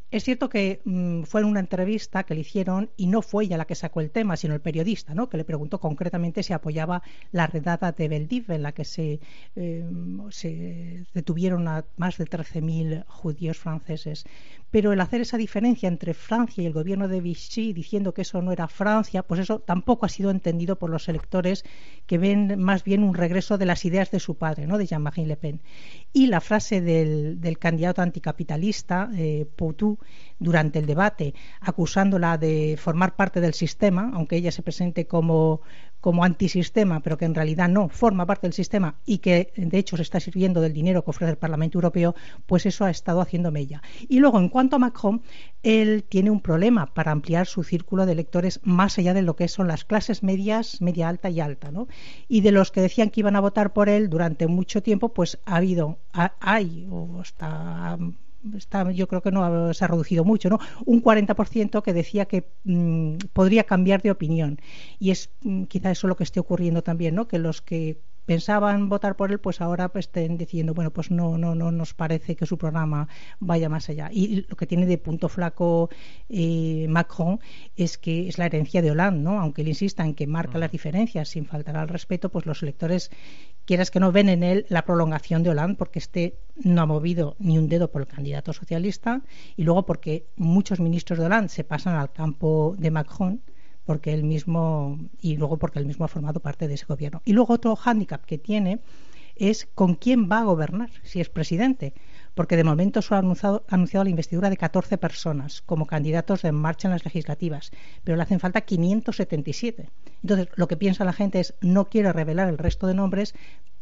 Es 0.09 0.23
cierto 0.23 0.47
que 0.47 0.81
mm, 0.85 1.23
fue 1.23 1.41
en 1.41 1.47
una 1.47 1.59
entrevista 1.59 2.23
que 2.23 2.33
le 2.33 2.41
hicieron 2.41 2.89
y 2.95 3.07
no 3.07 3.21
fue 3.21 3.43
ella 3.43 3.57
la 3.57 3.65
que 3.65 3.75
sacó 3.75 3.99
el 3.99 4.09
tema, 4.09 4.37
sino 4.37 4.53
el 4.53 4.61
periodista, 4.61 5.13
¿no? 5.13 5.27
que 5.27 5.35
le 5.35 5.43
preguntó 5.43 5.79
concretamente 5.81 6.43
si 6.43 6.53
apoyaba 6.53 7.03
la 7.31 7.47
redada 7.47 7.91
de 7.91 8.07
Beldiv, 8.07 8.49
en 8.51 8.63
la 8.63 8.71
que 8.71 8.85
se, 8.85 9.19
em, 9.55 10.21
se 10.31 11.05
detuvieron 11.13 11.67
a 11.67 11.85
más 11.97 12.17
de 12.17 12.25
13.000 12.25 13.03
judíos 13.07 13.57
franceses. 13.57 14.23
Pero 14.71 14.91
el 14.91 15.01
hacer 15.01 15.21
esa 15.21 15.37
diferencia 15.37 15.87
entre 15.87 16.13
Francia 16.13 16.61
y 16.61 16.67
el 16.67 16.73
gobierno 16.73 17.07
de 17.07 17.21
Vichy, 17.21 17.73
diciendo 17.73 18.13
que 18.13 18.23
eso 18.23 18.41
no 18.41 18.51
era 18.51 18.67
Francia, 18.67 19.23
pues 19.23 19.39
eso 19.39 19.59
tampoco 19.59 20.05
ha 20.05 20.09
sido 20.09 20.29
entendido 20.29 20.77
por 20.77 20.89
los 20.89 21.07
electores 21.07 21.63
que 22.05 22.17
ven 22.17 22.59
más 22.59 22.83
bien 22.83 23.03
un 23.03 23.13
regreso 23.13 23.57
de 23.57 23.65
las 23.65 23.85
ideas 23.85 24.11
de 24.11 24.19
su 24.19 24.35
padre, 24.35 24.67
¿no? 24.67 24.77
de 24.77 24.85
Jean-Marie 24.85 25.25
Le 25.25 25.37
Pen. 25.37 25.61
Y 26.13 26.27
la 26.27 26.41
frase 26.41 26.81
del, 26.81 27.57
candidato 27.59 28.01
anticapitalista, 28.01 29.09
eh, 29.15 29.45
Poutou, 29.55 29.97
durante 30.39 30.79
el 30.79 30.85
debate, 30.85 31.33
acusándola 31.61 32.37
de 32.37 32.75
formar 32.77 33.15
parte 33.15 33.41
del 33.41 33.53
sistema, 33.53 34.11
aunque 34.13 34.35
ella 34.35 34.51
se 34.51 34.61
presente 34.61 35.07
como, 35.07 35.61
como 36.07 36.23
antisistema, 36.23 37.01
pero 37.01 37.17
que 37.17 37.25
en 37.25 37.35
realidad 37.35 37.67
no 37.67 37.89
forma 37.89 38.25
parte 38.25 38.47
del 38.47 38.53
sistema 38.53 38.95
y 39.05 39.17
que 39.17 39.51
de 39.57 39.77
hecho 39.77 39.97
se 39.97 40.03
está 40.03 40.21
sirviendo 40.21 40.61
del 40.61 40.71
dinero 40.71 41.03
que 41.03 41.09
ofrece 41.09 41.31
el 41.31 41.37
Parlamento 41.37 41.79
Europeo, 41.79 42.15
pues 42.45 42.65
eso 42.65 42.85
ha 42.85 42.89
estado 42.89 43.19
haciendo 43.19 43.51
mella. 43.51 43.81
Y 44.07 44.19
luego, 44.19 44.39
en 44.39 44.47
cuanto 44.47 44.77
a 44.77 44.79
Macron, 44.79 45.21
él 45.63 46.05
tiene 46.07 46.31
un 46.31 46.39
problema 46.39 46.93
para 46.93 47.11
ampliar 47.11 47.45
su 47.45 47.61
círculo 47.61 48.05
de 48.05 48.13
electores 48.13 48.61
más 48.63 48.97
allá 48.97 49.13
de 49.13 49.21
lo 49.21 49.35
que 49.35 49.49
son 49.49 49.67
las 49.67 49.83
clases 49.83 50.23
medias, 50.23 50.81
media 50.81 51.09
alta 51.09 51.29
y 51.29 51.41
alta, 51.41 51.71
¿no? 51.71 51.89
Y 52.29 52.39
de 52.39 52.53
los 52.53 52.71
que 52.71 52.79
decían 52.79 53.09
que 53.09 53.19
iban 53.19 53.35
a 53.35 53.41
votar 53.41 53.73
por 53.73 53.89
él 53.89 54.09
durante 54.09 54.47
mucho 54.47 54.81
tiempo, 54.81 55.09
pues 55.09 55.39
ha 55.43 55.57
habido, 55.57 55.99
hay, 56.39 56.87
o 56.89 57.19
hasta 57.19 57.97
está, 58.55 58.89
yo 58.91 59.07
creo 59.07 59.21
que 59.21 59.31
no 59.31 59.73
se 59.73 59.85
ha 59.85 59.87
reducido 59.87 60.23
mucho, 60.23 60.49
¿no? 60.49 60.59
Un 60.85 61.01
40% 61.01 61.81
que 61.81 61.93
decía 61.93 62.25
que 62.25 62.49
mm, 62.63 63.17
podría 63.33 63.63
cambiar 63.63 64.01
de 64.01 64.11
opinión. 64.11 64.59
Y 64.99 65.11
es 65.11 65.31
mm, 65.41 65.63
quizá 65.63 65.91
eso 65.91 66.07
lo 66.07 66.15
que 66.15 66.23
esté 66.23 66.39
ocurriendo 66.39 66.83
también, 66.83 67.15
¿no? 67.15 67.27
Que 67.27 67.39
los 67.39 67.61
que 67.61 68.01
pensaban 68.27 68.89
votar 68.89 69.15
por 69.15 69.31
él, 69.31 69.39
pues 69.39 69.61
ahora 69.61 69.87
pues, 69.87 70.05
estén 70.05 70.37
diciendo, 70.37 70.73
bueno, 70.73 70.91
pues 70.91 71.09
no, 71.09 71.37
no, 71.37 71.55
no 71.55 71.71
nos 71.71 71.93
parece 71.93 72.35
que 72.35 72.45
su 72.45 72.57
programa 72.57 73.07
vaya 73.39 73.69
más 73.69 73.89
allá. 73.89 74.09
Y 74.11 74.45
lo 74.49 74.55
que 74.57 74.67
tiene 74.67 74.85
de 74.85 74.97
punto 74.97 75.29
flaco 75.29 75.89
eh, 76.27 76.85
Macron 76.89 77.39
es 77.77 77.97
que 77.97 78.27
es 78.27 78.37
la 78.37 78.45
herencia 78.45 78.81
de 78.81 78.91
Hollande, 78.91 79.21
¿no? 79.21 79.39
Aunque 79.39 79.61
él 79.61 79.69
insista 79.69 80.03
en 80.03 80.13
que 80.13 80.27
marca 80.27 80.57
las 80.57 80.71
diferencias 80.71 81.29
sin 81.29 81.45
faltar 81.45 81.77
al 81.77 81.87
respeto, 81.87 82.29
pues 82.29 82.45
los 82.45 82.61
electores, 82.61 83.11
quieras 83.65 83.91
que 83.91 84.01
no, 84.01 84.11
ven 84.11 84.27
en 84.27 84.43
él 84.43 84.65
la 84.67 84.83
prolongación 84.83 85.41
de 85.41 85.51
Hollande 85.51 85.77
porque 85.77 85.99
este 85.99 86.37
no 86.57 86.81
ha 86.81 86.85
movido 86.85 87.37
ni 87.39 87.57
un 87.57 87.69
dedo 87.69 87.89
por 87.89 88.01
el 88.01 88.07
candidato 88.07 88.51
socialista 88.51 89.21
y 89.55 89.63
luego 89.63 89.85
porque 89.85 90.27
muchos 90.35 90.81
ministros 90.81 91.17
de 91.17 91.25
Hollande 91.27 91.49
se 91.49 91.63
pasan 91.63 91.95
al 91.95 92.11
campo 92.11 92.75
de 92.77 92.91
Macron 92.91 93.41
porque 93.87 94.13
él 94.13 94.25
mismo 94.25 94.99
y 95.21 95.37
luego 95.37 95.57
porque 95.57 95.79
él 95.79 95.85
mismo 95.85 96.03
ha 96.03 96.09
formado 96.09 96.41
parte 96.41 96.67
de 96.67 96.73
ese 96.73 96.85
gobierno. 96.85 97.21
Y 97.23 97.31
luego 97.31 97.53
otro 97.53 97.73
hándicap 97.77 98.23
que 98.25 98.37
tiene 98.37 98.81
es 99.37 99.65
con 99.73 99.95
quién 99.95 100.29
va 100.29 100.39
a 100.39 100.43
gobernar 100.43 100.89
si 101.03 101.21
es 101.21 101.29
presidente, 101.29 101.93
porque 102.35 102.57
de 102.57 102.65
momento 102.65 103.01
solo 103.01 103.15
ha 103.15 103.19
anunciado, 103.19 103.63
anunciado 103.69 104.03
la 104.03 104.09
investidura 104.09 104.49
de 104.49 104.57
14 104.57 104.97
personas 104.97 105.61
como 105.61 105.85
candidatos 105.85 106.43
en 106.43 106.55
marcha 106.55 106.89
en 106.89 106.91
las 106.91 107.05
legislativas, 107.05 107.71
pero 108.03 108.17
le 108.17 108.23
hacen 108.23 108.41
falta 108.41 108.61
577. 108.61 109.89
Entonces, 110.21 110.49
lo 110.55 110.67
que 110.67 110.75
piensa 110.75 111.05
la 111.05 111.13
gente 111.13 111.39
es 111.39 111.53
no 111.61 111.85
quiere 111.85 112.11
revelar 112.11 112.49
el 112.49 112.57
resto 112.57 112.87
de 112.87 112.93
nombres 112.93 113.35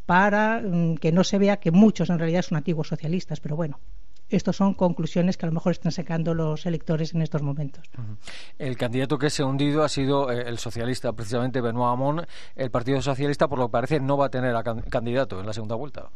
para 0.05 0.61
mm, 0.61 0.97
que 0.97 1.11
no 1.11 1.23
se 1.23 1.39
vea 1.39 1.57
que 1.57 1.71
muchos 1.71 2.11
en 2.11 2.19
realidad 2.19 2.43
son 2.43 2.57
antiguos 2.57 2.89
socialistas, 2.89 3.39
pero 3.39 3.55
bueno, 3.55 3.79
estas 4.29 4.55
son 4.55 4.73
conclusiones 4.73 5.37
que 5.37 5.45
a 5.45 5.49
lo 5.49 5.53
mejor 5.53 5.71
están 5.71 5.91
sacando 5.91 6.33
los 6.33 6.65
electores 6.65 7.13
en 7.13 7.21
estos 7.21 7.41
momentos. 7.41 7.89
El 8.57 8.77
candidato 8.77 9.17
que 9.17 9.29
se 9.29 9.43
ha 9.43 9.45
hundido 9.45 9.83
ha 9.83 9.89
sido 9.89 10.31
eh, 10.31 10.43
el 10.47 10.57
socialista, 10.57 11.13
precisamente 11.13 11.61
Benoît 11.61 11.93
Hamon. 11.93 12.25
El 12.55 12.71
Partido 12.71 13.01
Socialista, 13.01 13.47
por 13.47 13.59
lo 13.59 13.67
que 13.67 13.71
parece, 13.71 13.99
no 13.99 14.17
va 14.17 14.27
a 14.27 14.29
tener 14.29 14.55
a 14.55 14.63
candidato 14.63 15.39
en 15.39 15.45
la 15.45 15.53
segunda 15.53 15.75
vuelta. 15.75 16.09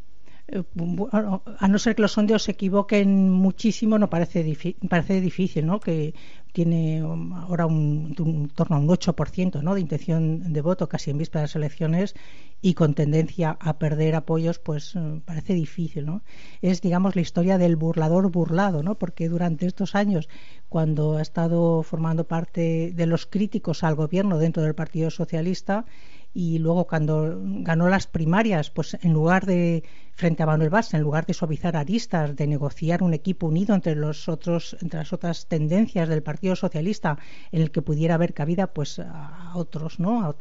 A 1.60 1.68
no 1.68 1.79
ser 1.79 1.96
que 1.96 2.01
los 2.01 2.13
sondeos 2.13 2.44
se 2.44 2.51
equivoquen 2.51 3.29
muchísimo, 3.29 4.00
no 4.00 4.10
parece, 4.10 4.44
parece 4.89 5.22
difícil, 5.22 5.65
¿no? 5.65 5.79
Que 5.79 6.13
tiene 6.51 7.00
ahora 7.00 7.65
un, 7.65 8.50
torno 8.56 8.75
a 8.75 8.79
un 8.79 8.88
8% 8.88 9.62
¿no? 9.62 9.75
de 9.75 9.82
intención 9.82 10.51
de 10.51 10.62
voto 10.62 10.89
casi 10.89 11.12
en 11.12 11.18
vísperas 11.18 11.41
de 11.41 11.46
las 11.46 11.56
elecciones 11.56 12.15
y 12.62 12.74
con 12.74 12.96
tendencia 12.96 13.58
a 13.60 13.77
perder 13.77 14.15
apoyos, 14.15 14.60
pues 14.60 14.96
eh, 14.96 15.22
parece 15.25 15.53
difícil, 15.53 16.06
¿no? 16.06 16.24
Es, 16.62 16.82
digamos, 16.82 17.15
la 17.15 17.22
historia 17.22 17.58
del 17.58 17.75
burlador 17.75 18.32
burlado, 18.32 18.84
¿no? 18.84 18.96
Porque 18.96 19.29
durante 19.29 19.65
estos 19.65 19.96
años, 19.96 20.27
cuando 20.68 21.18
ha 21.18 21.22
estado 21.22 21.84
formando 21.84 22.27
parte 22.27 22.91
de 22.94 23.06
los 23.06 23.25
críticos 23.25 23.84
al 23.84 23.96
gobierno 23.96 24.39
dentro 24.39 24.63
del 24.63 24.75
Partido 24.75 25.10
Socialista, 25.10 25.86
y 26.33 26.59
luego 26.59 26.88
cuando 26.88 27.39
ganó 27.41 27.89
las 27.89 28.07
primarias, 28.07 28.69
pues 28.69 28.98
en 29.01 29.13
lugar 29.13 29.45
de 29.45 29.83
frente 30.19 30.43
a 30.43 30.45
Manuel 30.45 30.69
Valls, 30.69 30.93
en 30.93 31.01
lugar 31.01 31.25
de 31.25 31.33
suavizar 31.33 31.77
aristas, 31.77 32.36
de 32.36 32.45
negociar 32.45 33.01
un 33.03 33.13
equipo 33.13 33.48
unido 33.48 33.74
entre 33.74 33.95
los 33.95 34.27
otros, 34.27 34.75
entre 34.81 35.00
las 35.00 35.13
otras 35.13 35.48
tendencias 35.48 36.09
del 36.09 36.21
Partido 36.21 36.57
Socialista, 36.57 37.17
en 37.53 37.62
el 37.62 37.71
que 37.71 37.81
pudiera 37.81 38.15
haber 38.15 38.33
cabida, 38.33 38.67
pues 38.67 39.00
a 39.00 39.53
otros, 39.55 39.98
¿no? 40.00 40.25
A 40.25 40.36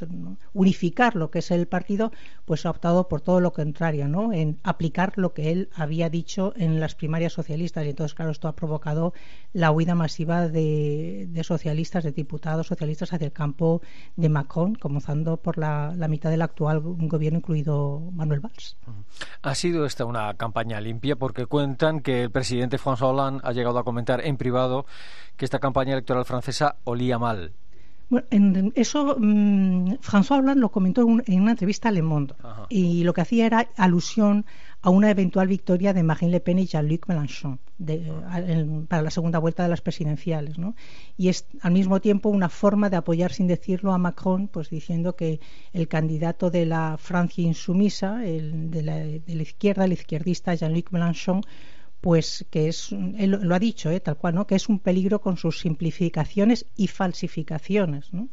unificar 0.53 1.15
lo 1.15 1.31
que 1.31 1.39
es 1.39 1.53
el 1.53 1.69
partido, 1.69 2.11
pues 2.45 2.67
ha 2.67 2.71
optado 2.71 3.09
por 3.09 3.21
todo 3.21 3.41
lo 3.41 3.53
contrario, 3.53 4.09
¿no? 4.09 4.33
En 4.33 4.59
aplicar 4.65 5.13
lo 5.15 5.33
que 5.33 5.53
él 5.53 5.71
había 5.75 6.11
dicho 6.11 6.53
en 6.57 6.81
las 6.81 6.97
primarias 6.97 7.33
socialistas 7.33 7.87
y 7.87 7.91
entonces, 7.91 8.15
claro, 8.15 8.33
esto 8.33 8.49
ha 8.49 8.57
provocado 8.57 9.13
la 9.53 9.71
huida 9.71 9.95
masiva 9.95 10.49
de, 10.49 11.31
socialistas, 11.45 12.03
de 12.03 12.11
diputados 12.11 12.67
socialistas 12.67 13.13
hacia 13.13 13.27
el 13.27 13.33
campo 13.33 13.81
de 14.17 14.29
Macron, 14.29 14.75
comenzando 14.75 15.37
por 15.37 15.57
la, 15.57 15.78
mitad 16.09 16.31
del 16.31 16.43
actual 16.43 16.81
gobierno, 16.83 17.39
incluido 17.39 18.01
Manuel 18.13 18.41
Valls. 18.41 18.77
Así 19.43 19.69
sido 19.69 19.85
esta 19.85 20.05
una 20.05 20.35
campaña 20.35 20.81
limpia 20.81 21.17
porque 21.17 21.47
cuentan 21.47 22.01
que 22.01 22.23
el 22.23 22.31
presidente 22.31 22.79
François 22.79 23.13
Hollande 23.13 23.41
ha 23.45 23.53
llegado 23.53 23.79
a 23.79 23.85
comentar 23.85 24.25
en 24.25 24.37
privado 24.37 24.87
que 25.37 25.45
esta 25.45 25.59
campaña 25.59 25.93
electoral 25.93 26.25
francesa 26.25 26.77
olía 26.85 27.19
mal. 27.19 27.53
Bueno, 28.11 28.27
en 28.31 28.73
eso 28.75 29.17
mm, 29.19 29.99
François 30.01 30.39
Hollande 30.39 30.61
lo 30.61 30.71
comentó 30.71 31.03
en, 31.03 31.41
una 31.43 31.51
entrevista 31.51 31.91
a 31.91 31.93
Le 31.93 32.03
Monde 32.03 32.35
y 32.71 33.05
lo 33.05 33.13
que 33.13 33.21
hacía 33.21 33.45
era 33.45 33.69
alusión 33.77 34.47
a 34.81 34.91
una 34.91 35.11
eventual 35.11 35.49
victoria 35.49 35.93
de 35.93 36.03
Marine 36.03 36.33
Le 36.33 36.41
Pen 36.41 36.59
y 36.59 36.67
Jean-Luc 36.67 37.07
Mélenchon 37.09 37.59
para 38.89 39.03
la 39.03 39.11
segunda 39.11 39.39
vuelta 39.39 39.63
de 39.63 39.69
las 39.69 39.83
presidenciales. 39.83 40.59
¿no? 40.59 40.75
Y 41.17 41.29
es 41.29 41.47
al 41.61 41.73
mismo 41.73 42.01
tiempo 42.01 42.29
una 42.29 42.49
forma 42.49 42.89
de 42.89 42.97
apoyar 42.97 43.33
sin 43.33 43.47
decirlo 43.47 43.93
a 43.93 43.99
Macron, 43.99 44.49
pues 44.49 44.71
diciendo 44.71 45.15
que 45.15 45.41
el 45.73 45.87
candidato 45.87 46.51
de 46.51 46.65
la 46.65 46.97
Francia 46.99 47.45
insumisa, 47.45 48.25
el 48.25 48.71
de, 48.71 48.83
la, 48.83 48.97
de 48.97 49.35
la 49.35 49.43
izquierda, 49.43 49.85
el 49.85 49.93
izquierdista 49.93 50.55
Jean-Luc 50.55 50.91
Mélenchon, 50.93 51.43
pues 52.01 52.47
que 52.51 52.69
es, 52.69 52.93
él 52.93 53.39
lo 53.43 53.55
ha 53.55 53.59
dicho, 53.59 53.91
¿eh? 53.91 54.01
tal 54.01 54.17
cual, 54.17 54.35
¿no? 54.35 54.47
que 54.47 54.55
es 54.55 54.69
un 54.69 54.79
peligro 54.79 55.21
con 55.21 55.37
sus 55.37 55.61
simplificaciones 55.61 56.67
y 56.77 56.87
falsificaciones. 56.87 58.13
¿no? 58.13 58.29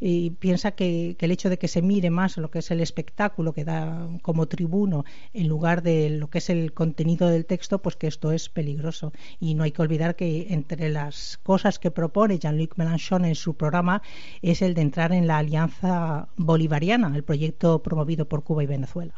Y 0.00 0.30
piensa 0.30 0.72
que, 0.72 1.16
el 1.18 1.30
hecho 1.30 1.50
de 1.50 1.58
que 1.58 1.68
se 1.68 1.82
mire 1.82 2.10
más 2.10 2.38
lo 2.38 2.50
que 2.50 2.60
es 2.60 2.70
el 2.70 2.80
espectáculo 2.80 3.52
que 3.52 3.64
da 3.64 4.08
como 4.22 4.46
tribuno 4.46 5.04
en 5.34 5.46
lugar 5.46 5.82
de 5.82 6.10
lo 6.10 6.30
que 6.30 6.38
es 6.38 6.48
el 6.48 6.72
contenido 6.72 7.28
del 7.28 7.44
texto, 7.44 7.78
pues 7.78 7.96
que 7.96 8.06
esto 8.06 8.32
es 8.32 8.48
peligroso. 8.48 9.12
Y 9.38 9.54
no 9.54 9.62
hay 9.62 9.72
que 9.72 9.82
olvidar 9.82 10.16
que 10.16 10.46
entre 10.50 10.88
las 10.88 11.38
cosas 11.42 11.78
que 11.78 11.90
propone 11.90 12.38
Jean-Luc 12.38 12.76
Mélenchon 12.76 13.26
en 13.26 13.34
su 13.34 13.54
programa 13.54 14.02
es 14.40 14.62
el 14.62 14.74
de 14.74 14.82
entrar 14.82 15.12
en 15.12 15.26
la 15.26 15.38
Alianza 15.38 16.28
Bolivariana, 16.36 17.14
el 17.14 17.24
proyecto 17.24 17.82
promovido 17.82 18.24
por 18.24 18.42
Cuba 18.42 18.62
y 18.62 18.66
Venezuela. 18.66 19.14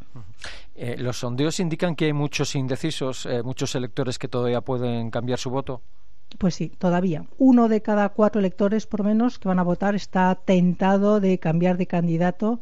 Eh, 0.75 0.97
los 0.99 1.19
sondeos 1.19 1.61
indican 1.61 1.95
que 1.95 2.07
hay 2.07 2.13
muchos 2.13 2.55
indecisos, 2.57 3.27
eh, 3.27 3.43
muchos 3.43 3.75
electores 3.75 4.19
que 4.19 4.29
todavía 4.29 4.61
pueden 4.63 5.11
cambiar 5.11 5.39
su 5.39 5.51
voto. 5.51 5.83
Pues 6.39 6.55
sí, 6.55 6.73
todavía. 6.79 7.27
Uno 7.39 7.69
de 7.69 7.83
cada 7.83 8.09
cuatro 8.09 8.41
electores, 8.41 8.87
por 8.87 9.05
menos, 9.05 9.39
que 9.39 9.49
van 9.49 9.59
a 9.59 9.63
votar 9.63 9.95
está 9.95 10.35
tentado 10.35 11.21
de 11.21 11.39
cambiar 11.39 11.77
de 11.77 11.87
candidato, 11.87 12.61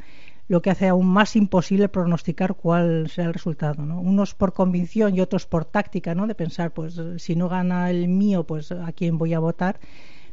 lo 0.49 0.63
que 0.63 0.71
hace 0.71 0.89
aún 0.89 1.07
más 1.07 1.37
imposible 1.37 1.89
pronosticar 1.89 2.55
cuál 2.55 3.09
será 3.09 3.29
el 3.29 3.35
resultado. 3.35 3.87
¿no? 3.87 4.01
Unos 4.01 4.35
por 4.35 4.53
convicción 4.53 5.15
y 5.15 5.21
otros 5.21 5.47
por 5.47 5.65
táctica, 5.65 6.15
¿no? 6.15 6.27
de 6.27 6.35
pensar, 6.35 6.73
pues 6.73 7.01
si 7.19 7.37
no 7.37 7.49
gana 7.49 7.91
el 7.91 8.09
mío, 8.09 8.45
pues 8.45 8.73
a 8.73 8.93
quién 8.93 9.17
voy 9.17 9.33
a 9.35 9.39
votar. 9.39 9.79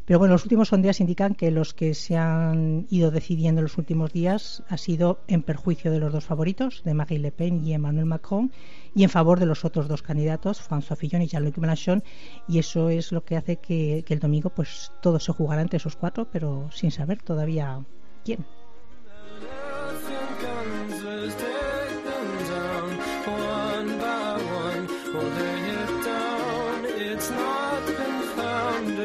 Pero 0.07 0.19
bueno, 0.19 0.35
los 0.35 0.45
últimos 0.45 0.69
sondeos 0.69 1.01
indican 1.01 1.35
que 1.35 1.51
los 1.51 1.73
que 1.73 1.93
se 1.93 2.15
han 2.15 2.87
ido 2.89 3.11
decidiendo 3.11 3.59
en 3.59 3.65
los 3.65 3.77
últimos 3.77 4.13
días 4.13 4.63
ha 4.69 4.77
sido 4.77 5.19
en 5.27 5.43
perjuicio 5.43 5.91
de 5.91 5.99
los 5.99 6.13
dos 6.13 6.23
favoritos, 6.23 6.81
de 6.85 6.93
Marine 6.93 7.23
Le 7.23 7.31
Pen 7.33 7.61
y 7.65 7.73
Emmanuel 7.73 8.05
Macron, 8.05 8.53
y 8.95 9.03
en 9.03 9.09
favor 9.09 9.37
de 9.37 9.45
los 9.45 9.65
otros 9.65 9.89
dos 9.89 10.03
candidatos, 10.03 10.61
François 10.61 10.95
Fillon 10.95 11.23
y 11.23 11.27
Jean-Luc 11.27 11.57
Mélenchon, 11.57 12.05
y 12.47 12.59
eso 12.59 12.89
es 12.89 13.11
lo 13.11 13.25
que 13.25 13.35
hace 13.35 13.57
que, 13.57 14.05
el 14.07 14.19
domingo 14.19 14.49
pues 14.49 14.93
todo 15.01 15.19
se 15.19 15.33
jugará 15.33 15.61
entre 15.61 15.75
esos 15.75 15.97
cuatro, 15.97 16.25
pero 16.31 16.69
sin 16.71 16.89
saber 16.89 17.21
todavía 17.21 17.83
quién. 18.23 18.45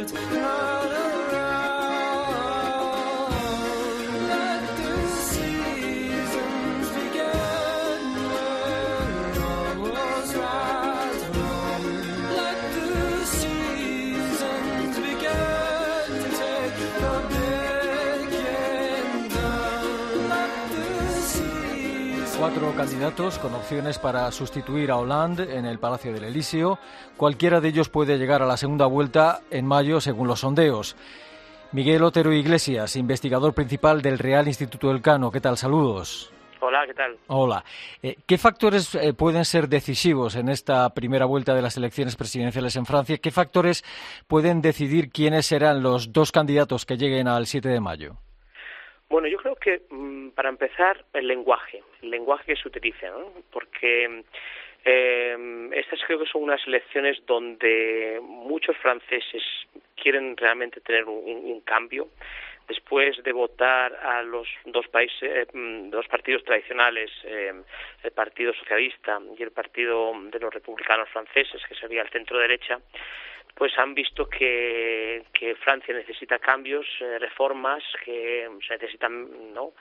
It's 0.02 0.71
Cuatro 22.52 22.76
candidatos 22.76 23.38
con 23.38 23.54
opciones 23.54 23.98
para 23.98 24.30
sustituir 24.30 24.90
a 24.90 24.98
Hollande 24.98 25.56
en 25.56 25.64
el 25.64 25.78
Palacio 25.78 26.12
del 26.12 26.24
Elíseo. 26.24 26.78
Cualquiera 27.16 27.62
de 27.62 27.68
ellos 27.68 27.88
puede 27.88 28.18
llegar 28.18 28.42
a 28.42 28.46
la 28.46 28.58
segunda 28.58 28.84
vuelta 28.84 29.40
en 29.50 29.64
mayo, 29.64 30.02
según 30.02 30.28
los 30.28 30.40
sondeos. 30.40 30.94
Miguel 31.72 32.02
Otero 32.02 32.30
Iglesias, 32.30 32.96
investigador 32.96 33.54
principal 33.54 34.02
del 34.02 34.18
Real 34.18 34.48
Instituto 34.48 34.88
del 34.88 35.00
Cano. 35.00 35.30
¿Qué 35.30 35.40
tal? 35.40 35.56
Saludos. 35.56 36.30
Hola, 36.60 36.84
¿qué 36.86 36.92
tal? 36.92 37.16
Hola. 37.28 37.64
Eh, 38.02 38.18
¿Qué 38.26 38.36
factores 38.36 38.94
eh, 38.96 39.14
pueden 39.14 39.46
ser 39.46 39.66
decisivos 39.66 40.36
en 40.36 40.50
esta 40.50 40.90
primera 40.90 41.24
vuelta 41.24 41.54
de 41.54 41.62
las 41.62 41.78
elecciones 41.78 42.16
presidenciales 42.16 42.76
en 42.76 42.84
Francia? 42.84 43.16
¿Qué 43.16 43.30
factores 43.30 43.82
pueden 44.26 44.60
decidir 44.60 45.08
quiénes 45.08 45.46
serán 45.46 45.82
los 45.82 46.12
dos 46.12 46.32
candidatos 46.32 46.84
que 46.84 46.98
lleguen 46.98 47.28
al 47.28 47.46
7 47.46 47.70
de 47.70 47.80
mayo? 47.80 48.18
Bueno, 49.12 49.28
yo 49.28 49.36
creo 49.36 49.56
que 49.56 49.82
mm, 49.90 50.30
para 50.30 50.48
empezar 50.48 51.04
el 51.12 51.28
lenguaje, 51.28 51.82
el 52.00 52.08
lenguaje 52.08 52.54
que 52.54 52.56
se 52.56 52.66
utiliza, 52.66 53.10
¿no? 53.10 53.30
Porque 53.50 54.24
eh, 54.86 55.68
estas 55.74 56.00
creo 56.06 56.18
que 56.18 56.24
son 56.24 56.44
unas 56.44 56.66
elecciones 56.66 57.18
donde 57.26 58.18
muchos 58.22 58.74
franceses 58.78 59.42
quieren 59.96 60.34
realmente 60.34 60.80
tener 60.80 61.04
un, 61.04 61.60
cambio 61.60 62.08
después 62.66 63.22
de 63.22 63.32
votar 63.32 63.94
a 63.96 64.22
los 64.22 64.48
dos 64.64 64.88
países, 64.88 65.22
eh, 65.22 65.46
mm, 65.52 65.90
dos 65.90 66.08
partidos 66.08 66.42
tradicionales, 66.44 67.10
eh, 67.24 67.52
el 68.02 68.12
Partido 68.12 68.54
Socialista 68.54 69.20
y 69.38 69.42
el 69.42 69.50
Partido 69.50 70.14
de 70.30 70.40
los 70.40 70.54
Republicanos 70.54 71.10
Franceses, 71.10 71.60
que 71.68 71.74
sería 71.74 72.00
el 72.00 72.08
centro 72.08 72.38
derecha, 72.38 72.80
pues 73.54 73.76
han 73.78 73.94
visto 73.94 74.28
que, 74.28 75.24
Francia 75.60 75.94
necesita 75.94 76.38
cambios, 76.38 76.86
eh, 77.00 77.18
reformas, 77.18 77.82
que 78.04 78.48
se 78.66 78.74
necesitan 78.74 79.52
¿no? 79.52 79.72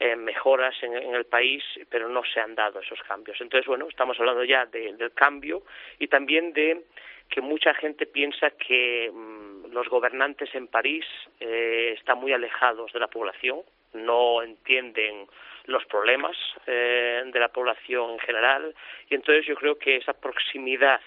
Eh, 0.00 0.16
mejoras 0.16 0.74
en, 0.82 0.92
el 1.14 1.24
país, 1.24 1.62
pero 1.88 2.08
no 2.08 2.22
se 2.24 2.40
han 2.40 2.56
dado 2.56 2.80
esos 2.80 3.00
cambios. 3.04 3.40
Entonces, 3.40 3.66
bueno, 3.66 3.86
estamos 3.88 4.18
hablando 4.18 4.42
ya 4.42 4.66
del 4.66 5.12
cambio 5.12 5.62
y 6.00 6.08
también 6.08 6.52
de 6.52 6.82
que 7.30 7.40
mucha 7.40 7.74
gente 7.74 8.06
piensa 8.06 8.50
que 8.50 9.10
mm, 9.12 9.72
los 9.72 9.88
gobernantes 9.88 10.52
en 10.54 10.66
París 10.66 11.04
eh, 11.38 11.94
están 11.96 12.18
muy 12.18 12.32
alejados 12.32 12.92
de 12.92 12.98
la 12.98 13.06
población, 13.06 13.62
no 13.92 14.42
entienden 14.42 15.28
los 15.66 15.84
problemas 15.86 16.36
eh, 16.66 17.22
de 17.24 17.40
la 17.40 17.48
población 17.48 18.12
en 18.12 18.18
general 18.18 18.74
y 19.08 19.14
entonces 19.14 19.46
yo 19.46 19.54
creo 19.54 19.78
que 19.78 19.96
esa 19.96 20.12
proximidad 20.12 21.00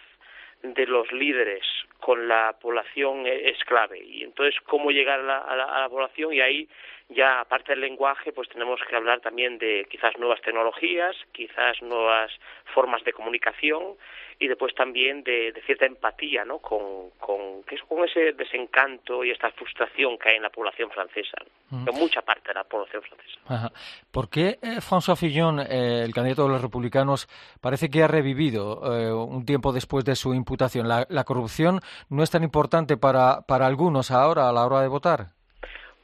de 0.63 0.87
los 0.87 1.11
líderes 1.11 1.63
con 1.99 2.27
la 2.27 2.55
población 2.59 3.25
e, 3.25 3.49
es 3.49 3.63
clave. 3.65 4.03
Y 4.03 4.23
entonces, 4.23 4.59
¿cómo 4.65 4.91
llegar 4.91 5.19
a 5.19 5.55
la, 5.55 5.89
población? 5.89 6.33
Y 6.33 6.41
ahí 6.41 6.69
ya, 7.09 7.39
aparte 7.39 7.71
del 7.71 7.81
lenguaje, 7.81 8.31
pues 8.33 8.49
tenemos 8.49 8.79
que 8.87 8.95
hablar 8.95 9.21
también 9.21 9.57
de 9.57 9.87
quizás 9.89 10.17
nuevas 10.17 10.41
tecnologías, 10.41 11.15
quizás 11.31 11.81
nuevas 11.81 12.31
formas 12.73 13.03
de 13.03 13.13
comunicación 13.13 13.95
y 14.39 14.47
después 14.47 14.73
también 14.75 15.23
de, 15.23 15.53
cierta 15.65 15.85
empatía, 15.85 16.45
¿no? 16.45 16.59
Con, 16.59 17.09
con, 17.19 17.63
con 17.87 18.05
ese 18.05 18.33
desencanto 18.33 19.23
y 19.23 19.31
esta 19.31 19.49
frustración 19.51 20.17
que 20.17 20.29
hay 20.29 20.35
en 20.35 20.43
la 20.43 20.49
población 20.49 20.91
francesa, 20.91 21.37
mm. 21.69 21.89
en 21.89 21.95
mucha 21.95 22.21
parte 22.21 22.49
de 22.49 22.53
la 22.53 22.63
población 22.63 23.01
francesa. 23.01 23.71
¿Por 24.11 24.29
qué 24.29 24.59
eh, 24.61 24.79
François 24.79 25.15
Fillon, 25.15 25.59
eh, 25.59 26.03
el 26.03 26.13
candidato 26.13 26.43
de 26.43 26.49
los 26.49 26.61
republicanos, 26.61 27.27
parece 27.61 27.89
que 27.89 28.03
ha 28.03 28.07
revivido 28.07 28.81
eh, 28.93 29.11
un 29.11 29.45
tiempo 29.45 29.71
después 29.71 30.05
de 30.05 30.15
su 30.15 30.33
imputación? 30.33 30.87
¿La, 30.87 31.07
¿La, 31.09 31.23
corrupción 31.23 31.79
no 32.09 32.23
es 32.23 32.31
tan 32.31 32.43
importante 32.43 32.97
para, 32.97 33.41
para 33.47 33.65
algunos 33.65 34.11
ahora 34.11 34.49
a 34.49 34.53
la 34.53 34.65
hora 34.65 34.81
de 34.81 34.87
votar? 34.87 35.37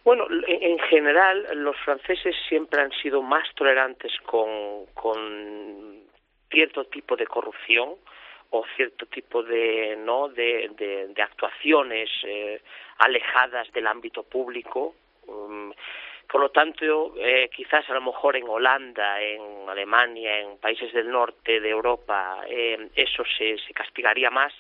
Bueno, 0.04 0.28
en, 0.48 0.80
general 0.80 1.48
los 1.56 1.78
franceses 1.78 2.36
siempre 2.50 2.82
han 2.82 2.92
sido 2.92 3.22
más 3.22 3.48
tolerantes 3.56 4.12
con, 4.26 4.86
con 4.94 6.04
cierto 6.52 6.86
tipo 6.86 7.16
de 7.16 7.26
corrupción 7.26 7.96
o 8.50 8.66
cierto 8.76 9.06
tipo 9.06 9.42
de 9.44 9.96
no 9.98 10.28
de, 10.28 10.70
de, 10.78 11.22
actuaciones 11.22 12.10
eh, 12.24 12.62
alejadas 12.98 13.72
del 13.72 13.88
ámbito 13.88 14.24
público. 14.24 14.94
Um, 15.26 15.72
por 16.30 16.42
lo 16.42 16.50
tanto 16.50 17.14
eh, 17.18 17.50
quizás 17.56 17.90
a 17.90 17.94
lo 17.94 18.02
mejor 18.02 18.36
en 18.36 18.48
Holanda 18.48 19.22
en 19.22 19.70
Alemania 19.70 20.40
en 20.40 20.58
países 20.58 20.92
del 20.92 21.10
norte 21.10 21.60
de 21.60 21.70
Europa 21.70 22.44
eh, 22.48 22.90
eso 22.96 23.24
se, 23.38 23.58
se 23.58 23.74
castigaría 23.74 24.30
más 24.30 24.54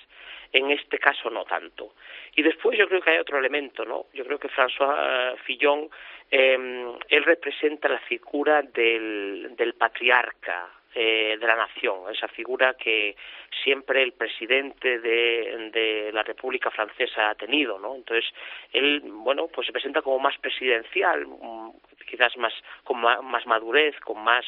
en 0.54 0.72
este 0.72 1.00
caso 1.00 1.30
no 1.30 1.44
tanto 1.44 1.96
y 2.36 2.44
después 2.44 2.78
yo 2.78 2.88
creo 2.88 3.02
que 3.02 3.10
hay 3.10 3.18
otro 3.18 3.38
elemento 3.38 3.84
no 3.84 4.06
yo 4.14 4.24
creo 4.24 4.40
que 4.40 4.50
François 4.50 5.36
Fillon 5.46 5.90
él 6.30 7.24
representa 7.26 7.90
la 7.90 8.00
figura 8.00 8.62
del, 8.62 9.56
del 9.56 9.74
patriarca 9.74 10.70
eh, 10.96 11.38
de 11.40 11.48
la 11.48 11.56
nación, 11.56 12.04
esa 12.12 12.28
figura 12.28 12.76
que 12.76 13.16
siempre 13.64 14.04
el 14.04 14.14
presidente 14.14 15.00
de, 15.00 15.72
de, 15.74 16.12
la 16.14 16.22
República 16.22 16.70
Francesa 16.70 17.32
ha 17.32 17.36
tenido, 17.36 17.80
¿no? 17.80 17.96
Entonces, 17.96 18.32
él, 18.72 19.02
bueno, 19.04 19.48
pues 19.48 19.66
se 19.66 19.74
presenta 19.74 20.04
como 20.04 20.20
más 20.20 20.38
presidencial, 20.38 21.26
mm, 21.26 21.72
quizás 22.08 22.38
más, 22.38 22.54
con 22.84 23.02
más 23.02 23.46
madurez, 23.48 24.00
con 24.02 24.24
más 24.24 24.46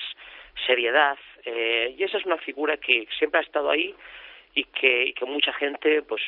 seriedad, 0.67 1.17
eh, 1.45 1.95
y 1.97 2.03
esa 2.03 2.19
es 2.19 2.25
una 2.25 2.37
figura 2.37 2.77
que 2.77 3.07
siempre 3.17 3.39
ha 3.39 3.43
estado 3.43 3.71
ahí 3.71 3.95
y 4.55 4.63
que, 4.63 5.09
y 5.09 5.13
que 5.13 5.25
mucha 5.25 5.53
gente, 5.53 6.01
pues 6.01 6.21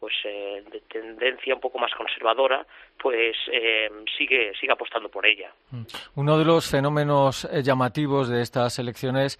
pues 0.00 0.14
eh, 0.24 0.64
de 0.72 0.80
tendencia 0.80 1.54
un 1.54 1.60
poco 1.60 1.78
más 1.78 1.92
conservadora, 1.94 2.66
pues 2.98 3.36
eh, 3.52 3.90
sigue 4.16 4.52
sigue 4.58 4.72
apostando 4.72 5.10
por 5.10 5.26
ella. 5.26 5.52
Mm. 5.70 5.82
Uno 6.16 6.38
de 6.38 6.44
los 6.46 6.70
fenómenos 6.70 7.44
eh, 7.44 7.62
llamativos 7.62 8.30
de 8.30 8.40
estas 8.40 8.78
elecciones, 8.78 9.38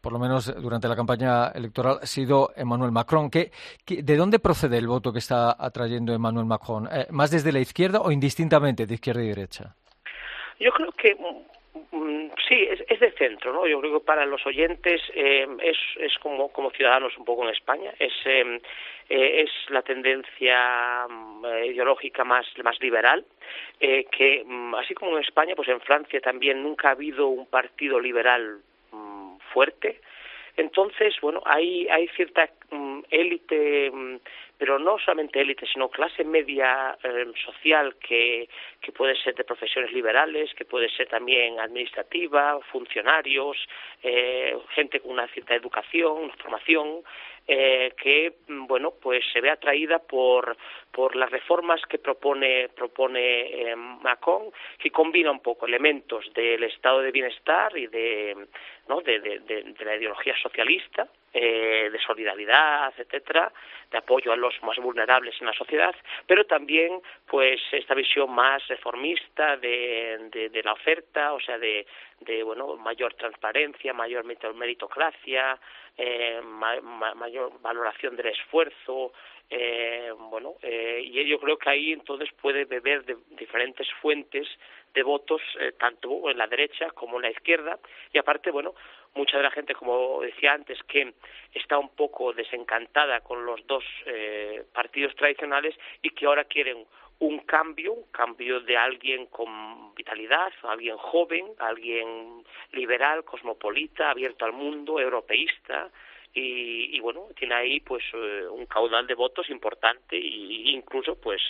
por 0.00 0.12
lo 0.12 0.20
menos 0.20 0.54
durante 0.62 0.86
la 0.86 0.94
campaña 0.94 1.48
electoral, 1.48 1.98
ha 2.00 2.06
sido 2.06 2.52
Emmanuel 2.54 2.92
Macron. 2.92 3.28
¿Qué, 3.28 3.50
de 3.84 4.16
dónde 4.16 4.38
procede 4.38 4.78
el 4.78 4.86
voto 4.86 5.12
que 5.12 5.18
está 5.18 5.56
atrayendo 5.58 6.14
Emmanuel 6.14 6.46
Macron? 6.46 6.88
¿Más 7.10 7.32
desde 7.32 7.50
la 7.52 7.58
izquierda 7.58 8.00
o 8.00 8.12
indistintamente 8.12 8.86
de 8.86 8.94
izquierda 8.94 9.24
y 9.24 9.28
derecha? 9.28 9.74
Yo 10.60 10.70
creo 10.70 10.92
que 10.92 11.16
sí, 12.48 12.68
es, 12.88 13.00
de 13.00 13.10
centro, 13.12 13.52
¿no? 13.52 13.66
Yo 13.66 13.80
creo 13.80 13.98
que 13.98 14.04
para 14.04 14.26
los 14.26 14.44
oyentes 14.46 15.00
eh, 15.14 15.46
es, 15.62 15.76
es 15.98 16.18
como, 16.18 16.50
como 16.52 16.70
ciudadanos 16.70 17.16
un 17.18 17.24
poco 17.24 17.44
en 17.44 17.54
España, 17.54 17.92
es, 17.98 18.12
em, 18.24 18.56
eh, 19.08 19.44
es 19.44 19.50
la 19.70 19.82
tendencia 19.82 21.06
mm, 21.08 21.44
ideológica 21.64 22.24
más, 22.24 22.46
más 22.62 22.80
liberal, 22.80 23.24
eh, 23.80 24.06
que 24.10 24.42
mm, 24.44 24.74
así 24.76 24.94
como 24.94 25.16
en 25.16 25.24
España, 25.24 25.54
pues 25.54 25.68
en 25.68 25.80
Francia 25.80 26.20
también 26.20 26.62
nunca 26.62 26.88
ha 26.88 26.92
habido 26.92 27.28
un 27.28 27.46
partido 27.46 28.00
liberal 28.00 28.60
fuerte, 29.52 30.00
entonces, 30.56 31.14
bueno, 31.20 31.42
hay, 31.44 31.86
hay 31.88 32.08
cierta 32.08 32.48
élite 33.10 33.92
pero 34.58 34.78
no 34.78 34.98
solamente 34.98 35.40
élite, 35.40 35.66
sino 35.66 35.88
clase 35.88 36.24
media 36.24 36.96
eh, 37.02 37.26
social 37.44 37.96
que, 37.96 38.48
que 38.80 38.92
puede 38.92 39.14
ser 39.16 39.34
de 39.34 39.44
profesiones 39.44 39.92
liberales, 39.92 40.52
que 40.54 40.64
puede 40.64 40.88
ser 40.90 41.08
también 41.08 41.60
administrativa, 41.60 42.58
funcionarios, 42.72 43.56
eh, 44.02 44.56
gente 44.70 45.00
con 45.00 45.12
una 45.12 45.28
cierta 45.28 45.54
educación, 45.54 46.30
formación, 46.38 47.02
eh, 47.48 47.92
que 47.96 48.38
bueno 48.48 48.94
pues 49.00 49.24
se 49.32 49.40
ve 49.40 49.50
atraída 49.50 50.00
por 50.00 50.56
por 50.90 51.14
las 51.14 51.30
reformas 51.30 51.80
que 51.88 51.98
propone 51.98 52.68
propone 52.70 53.70
eh, 53.70 53.76
Macron 53.76 54.50
que 54.78 54.90
combina 54.90 55.30
un 55.30 55.38
poco 55.38 55.64
elementos 55.64 56.24
del 56.34 56.64
estado 56.64 57.02
de 57.02 57.12
bienestar 57.12 57.78
y 57.78 57.86
de 57.86 58.48
no 58.88 59.00
de, 59.00 59.20
de 59.20 59.84
la 59.84 59.94
ideología 59.94 60.34
socialista 60.42 61.06
eh, 61.38 61.90
de 61.92 61.98
solidaridad, 61.98 62.94
etcétera, 62.96 63.52
de 63.90 63.98
apoyo 63.98 64.32
a 64.32 64.36
los 64.36 64.54
más 64.62 64.78
vulnerables 64.78 65.34
en 65.38 65.46
la 65.46 65.52
sociedad, 65.52 65.94
pero 66.26 66.46
también 66.46 67.02
pues 67.26 67.60
esta 67.72 67.92
visión 67.94 68.30
más 68.30 68.66
reformista 68.68 69.58
de, 69.58 70.30
de, 70.50 70.62
la 70.62 70.72
oferta, 70.72 71.34
o 71.34 71.40
sea, 71.40 71.58
de, 71.58 71.86
de 72.20 72.42
bueno 72.42 72.76
mayor 72.76 73.12
transparencia, 73.14 73.92
mayor 73.92 74.24
meritocracia, 74.24 75.58
eh, 75.98 76.40
mayor 76.42 77.60
valoración 77.60 78.16
del 78.16 78.28
esfuerzo, 78.28 79.12
eh, 79.48 80.12
bueno, 80.30 80.54
eh, 80.62 81.00
y 81.04 81.24
yo 81.28 81.38
creo 81.38 81.56
que 81.56 81.70
ahí 81.70 81.92
entonces 81.92 82.28
puede 82.40 82.64
beber 82.64 83.04
de 83.04 83.16
diferentes 83.30 83.86
fuentes 84.00 84.46
de 84.92 85.02
votos, 85.02 85.40
eh, 85.60 85.72
tanto 85.78 86.28
en 86.30 86.38
la 86.38 86.46
derecha 86.46 86.90
como 86.90 87.16
en 87.16 87.22
la 87.22 87.30
izquierda, 87.30 87.78
y 88.12 88.18
aparte, 88.18 88.50
bueno, 88.50 88.74
mucha 89.14 89.36
de 89.36 89.42
la 89.44 89.50
gente, 89.50 89.74
como 89.74 90.20
decía 90.22 90.52
antes, 90.52 90.82
que 90.84 91.14
está 91.54 91.78
un 91.78 91.90
poco 91.90 92.32
desencantada 92.32 93.20
con 93.20 93.44
los 93.46 93.64
dos 93.66 93.84
eh, 94.06 94.64
partidos 94.72 95.14
tradicionales 95.14 95.74
y 96.02 96.10
que 96.10 96.26
ahora 96.26 96.44
quieren 96.44 96.86
un 97.18 97.38
cambio, 97.40 97.94
un 97.94 98.10
cambio 98.10 98.60
de 98.60 98.76
alguien 98.76 99.26
con 99.26 99.94
vitalidad, 99.94 100.52
alguien 100.62 100.96
joven, 100.96 101.46
alguien 101.58 102.44
liberal, 102.72 103.24
cosmopolita, 103.24 104.10
abierto 104.10 104.44
al 104.44 104.52
mundo, 104.52 105.00
europeísta, 105.00 105.90
y, 106.38 107.00
bueno, 107.00 107.28
tiene 107.36 107.54
ahí 107.54 107.80
pues 107.80 108.04
eh, 108.12 108.46
un 108.50 108.66
caudal 108.66 109.06
de 109.06 109.14
votos 109.14 109.48
importante 109.48 110.16
e 110.16 110.70
incluso 110.70 111.14
pues 111.16 111.40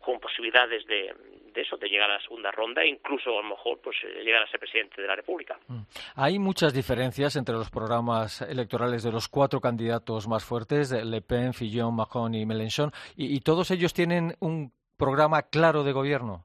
con 0.00 0.18
posibilidades 0.18 0.84
de, 0.86 1.14
de 1.54 1.60
eso, 1.60 1.76
de 1.76 1.88
llegar 1.88 2.10
a 2.10 2.14
la 2.14 2.20
segunda 2.22 2.50
ronda 2.50 2.82
e 2.82 2.88
incluso 2.88 3.30
a 3.38 3.42
lo 3.42 3.50
mejor 3.50 3.78
pues 3.80 3.96
eh, 4.02 4.24
llegar 4.24 4.42
a 4.42 4.50
ser 4.50 4.58
presidente 4.58 5.00
de 5.00 5.06
la 5.06 5.14
República. 5.14 5.58
Mm. 5.68 5.82
Hay 6.16 6.38
muchas 6.40 6.74
diferencias 6.74 7.36
entre 7.36 7.54
los 7.54 7.70
programas 7.70 8.42
electorales 8.42 9.04
de 9.04 9.12
los 9.12 9.28
cuatro 9.28 9.60
candidatos 9.60 10.26
más 10.26 10.44
fuertes, 10.44 10.90
Le 10.90 11.22
Pen, 11.22 11.54
Fillon, 11.54 11.94
Macron 11.94 12.34
y 12.34 12.44
Mélenchon, 12.44 12.90
y 13.16 13.40
todos 13.40 13.70
ellos 13.70 13.94
tienen 13.94 14.34
un 14.40 14.72
programa 14.96 15.42
claro 15.42 15.84
de 15.84 15.92
gobierno. 15.92 16.44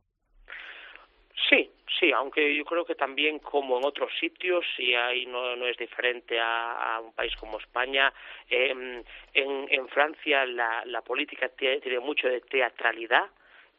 Sí, 1.50 1.72
Sí, 2.00 2.12
aunque 2.12 2.54
yo 2.54 2.66
creo 2.66 2.86
que 2.86 2.96
también 2.96 3.40
como 3.40 3.78
en 3.78 3.86
otros 3.86 4.12
sitios, 4.20 4.66
y 4.78 4.94
ahí 4.94 5.26
no, 5.26 5.56
no 5.56 5.68
es 5.68 5.78
diferente 5.78 6.38
a, 6.40 7.00
un 7.02 7.14
país 7.14 7.34
como 7.38 7.60
España, 7.60 8.14
em, 8.50 9.04
en, 9.34 9.68
en, 9.70 9.88
Francia 9.88 10.46
la, 10.46 10.84
la 10.86 11.02
política 11.02 11.48
tiene, 11.50 12.00
mucho 12.00 12.28
de 12.28 12.42
teatralidad, 12.42 13.28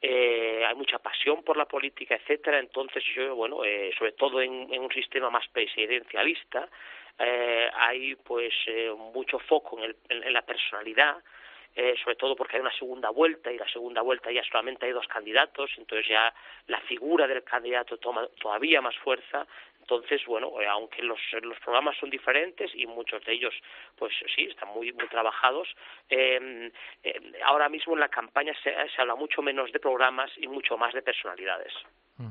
eh, 0.00 0.64
hay 0.66 0.74
mucha 0.74 0.98
pasión 0.98 1.42
por 1.42 1.56
la 1.56 1.66
política, 1.66 2.14
etcétera. 2.14 2.58
Entonces 2.58 3.04
yo, 3.14 3.34
bueno, 3.36 3.64
eh, 3.64 3.90
sobre 3.98 4.12
todo 4.12 4.40
en, 4.40 4.72
en, 4.72 4.82
un 4.82 4.92
sistema 4.92 5.28
más 5.28 5.46
presidencialista, 5.48 6.68
eh, 7.18 7.68
hay 7.74 8.14
pues 8.14 8.54
eh, 8.66 8.90
mucho 9.12 9.38
foco 9.40 9.78
en, 9.78 9.84
el, 9.84 10.22
en 10.24 10.32
la 10.32 10.42
personalidad, 10.42 11.16
eh, 11.80 11.94
sobre 12.02 12.16
todo 12.16 12.34
porque 12.34 12.56
hay 12.56 12.60
una 12.60 12.76
segunda 12.76 13.10
vuelta 13.10 13.52
y 13.52 13.56
la 13.56 13.68
segunda 13.68 14.02
vuelta 14.02 14.32
ya 14.32 14.42
solamente 14.42 14.86
hay 14.86 14.92
dos 14.92 15.06
candidatos, 15.06 15.70
entonces 15.78 16.08
ya 16.08 16.34
la 16.66 16.80
figura 16.80 17.28
del 17.28 17.44
candidato 17.44 17.98
toma 17.98 18.26
todavía 18.40 18.80
más 18.82 18.96
fuerza. 18.96 19.46
Entonces, 19.80 20.20
bueno, 20.26 20.60
eh, 20.60 20.66
aunque 20.66 21.02
los, 21.02 21.20
los 21.40 21.56
programas 21.60 21.96
son 22.00 22.10
diferentes 22.10 22.72
y 22.74 22.84
muchos 22.86 23.24
de 23.24 23.32
ellos, 23.32 23.54
pues 23.96 24.12
sí, 24.34 24.48
están 24.50 24.70
muy, 24.70 24.92
muy 24.92 25.06
trabajados, 25.06 25.68
eh, 26.10 26.72
ahora 27.44 27.68
mismo 27.68 27.94
en 27.94 28.00
la 28.00 28.08
campaña 28.08 28.52
se, 28.60 28.70
se 28.72 29.00
habla 29.00 29.14
mucho 29.14 29.40
menos 29.40 29.70
de 29.70 29.78
programas 29.78 30.32
y 30.36 30.48
mucho 30.48 30.76
más 30.76 30.92
de 30.92 31.02
personalidades. 31.02 31.72
Mm. 32.16 32.30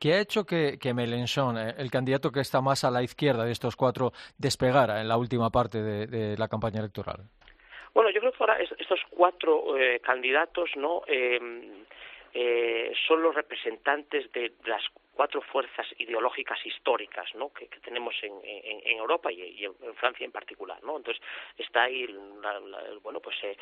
¿Qué 0.00 0.14
ha 0.14 0.20
hecho 0.20 0.44
que, 0.44 0.78
que 0.80 0.92
Mélenchon, 0.92 1.56
el 1.56 1.90
candidato 1.92 2.32
que 2.32 2.40
está 2.40 2.60
más 2.60 2.82
a 2.82 2.90
la 2.90 3.04
izquierda 3.04 3.44
de 3.44 3.52
estos 3.52 3.76
cuatro, 3.76 4.10
despegara 4.36 5.00
en 5.00 5.06
la 5.06 5.16
última 5.16 5.48
parte 5.50 5.80
de 5.80 6.36
la 6.36 6.48
campaña 6.48 6.80
electoral? 6.80 7.30
Bueno, 7.94 8.10
yo 8.10 8.20
creo 8.20 8.32
que 8.32 8.38
ahora 8.40 8.58
estos 8.60 9.00
cuatro 9.10 9.76
eh, 9.76 10.00
candidatos 10.00 10.70
no 10.76 11.02
em, 11.06 11.84
eh, 12.32 12.92
son 13.06 13.22
los 13.22 13.34
representantes 13.34 14.30
de 14.32 14.52
las 14.64 14.82
cuatro 15.12 15.42
fuerzas 15.42 15.86
ideológicas 15.98 16.64
históricas 16.64 17.34
¿no? 17.34 17.52
que, 17.52 17.66
tenemos 17.82 18.14
en, 18.22 18.32
en, 18.44 18.98
Europa 18.98 19.30
y, 19.30 19.64
en, 19.64 19.94
Francia 19.96 20.24
en 20.24 20.32
particular. 20.32 20.82
¿no? 20.82 20.96
Entonces 20.96 21.22
está 21.56 21.84
ahí 21.84 22.04
el, 22.04 22.18
bueno, 23.02 23.20
pues, 23.20 23.36
eh, 23.42 23.56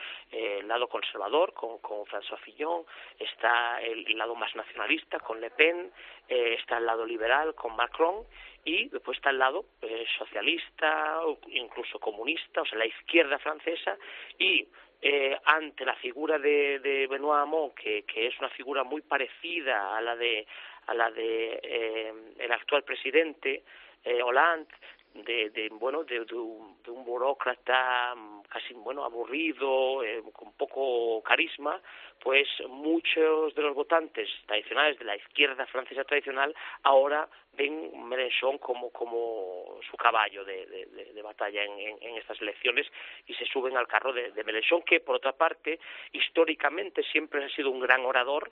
el 0.60 0.68
lado 0.68 0.88
conservador 0.88 1.52
con, 1.52 1.78
con 1.78 2.04
François 2.06 2.38
Fillon, 2.40 2.84
está 3.18 3.80
el, 3.82 4.16
lado 4.16 4.34
más 4.34 4.54
nacionalista 4.54 5.18
con 5.20 5.40
Le 5.40 5.50
Pen, 5.50 5.90
eh, 6.28 6.56
está 6.58 6.78
el 6.78 6.86
lado 6.86 7.04
liberal 7.04 7.54
con 7.54 7.74
Macron 7.76 8.24
y 8.64 8.88
después 8.88 9.16
está 9.16 9.30
el 9.30 9.38
lado 9.38 9.64
eh, 9.82 10.04
socialista 10.18 11.20
incluso 11.48 11.98
comunista, 11.98 12.62
o 12.62 12.66
sea, 12.66 12.78
la 12.78 12.86
izquierda 12.86 13.38
francesa 13.38 13.96
y 14.38 14.66
eh, 15.00 15.38
ante 15.44 15.84
la 15.84 15.94
figura 15.94 16.38
de, 16.38 16.80
de 16.80 17.06
Benoît 17.08 17.42
Hamon, 17.42 17.70
que, 17.70 18.02
que, 18.02 18.26
es 18.26 18.38
una 18.40 18.48
figura 18.48 18.82
muy 18.82 19.00
parecida 19.02 19.96
a 19.96 20.00
la 20.00 20.16
de 20.16 20.44
a 20.88 20.94
la 20.94 21.10
de 21.10 21.60
eh, 21.62 22.12
el 22.38 22.52
actual 22.52 22.82
presidente 22.82 23.62
eh, 24.04 24.22
Hollande, 24.22 24.68
de, 25.14 25.50
de 25.50 25.68
bueno 25.70 26.04
de, 26.04 26.24
de, 26.24 26.34
un, 26.34 26.76
de, 26.82 26.90
un, 26.90 27.04
burócrata 27.04 28.14
mm, 28.14 28.42
casi 28.48 28.74
bueno 28.74 29.04
aburrido 29.04 30.02
eh, 30.04 30.22
con 30.32 30.52
poco 30.52 31.22
carisma 31.22 31.80
pues 32.22 32.48
muchos 32.68 33.54
de 33.54 33.62
los 33.62 33.74
votantes 33.74 34.28
tradicionales 34.46 34.98
de 34.98 35.04
la 35.04 35.16
izquierda 35.16 35.66
francesa 35.66 36.04
tradicional 36.04 36.54
ahora 36.82 37.28
ven 37.54 38.08
Mélenchon 38.08 38.58
como 38.58 38.90
como 38.90 39.78
su 39.90 39.96
caballo 39.96 40.44
de, 40.44 40.86
batalla 41.22 41.62
en, 41.64 41.72
en, 41.78 41.98
en, 42.00 42.16
estas 42.16 42.40
elecciones 42.40 42.86
y 43.26 43.34
se 43.34 43.44
suben 43.46 43.76
al 43.76 43.86
carro 43.86 44.12
de, 44.12 44.30
de 44.30 44.44
Mélenchon 44.44 44.82
que 44.82 45.00
por 45.00 45.16
otra 45.16 45.32
parte 45.32 45.78
históricamente 46.12 47.02
siempre 47.02 47.44
ha 47.44 47.48
sido 47.50 47.70
un 47.70 47.80
gran 47.80 48.04
orador 48.04 48.50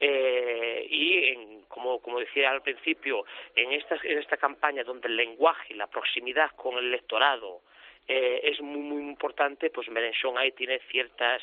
eh, 0.00 0.86
y 0.88 1.24
en, 1.28 1.62
como, 1.68 2.00
como 2.00 2.18
decía 2.18 2.50
al 2.50 2.62
principio, 2.62 3.24
en 3.54 3.72
esta, 3.72 3.96
en 4.02 4.18
esta 4.18 4.36
campaña 4.36 4.84
donde 4.84 5.08
el 5.08 5.16
lenguaje 5.16 5.74
y 5.74 5.76
la 5.76 5.86
proximidad 5.86 6.50
con 6.56 6.76
el 6.76 6.86
electorado 6.86 7.62
eh, 8.08 8.40
es 8.44 8.60
muy, 8.60 8.80
muy 8.80 9.02
importante, 9.02 9.70
pues 9.70 9.88
Mélenchon 9.88 10.36
ahí 10.38 10.52
tiene 10.52 10.80
ciertas 10.90 11.40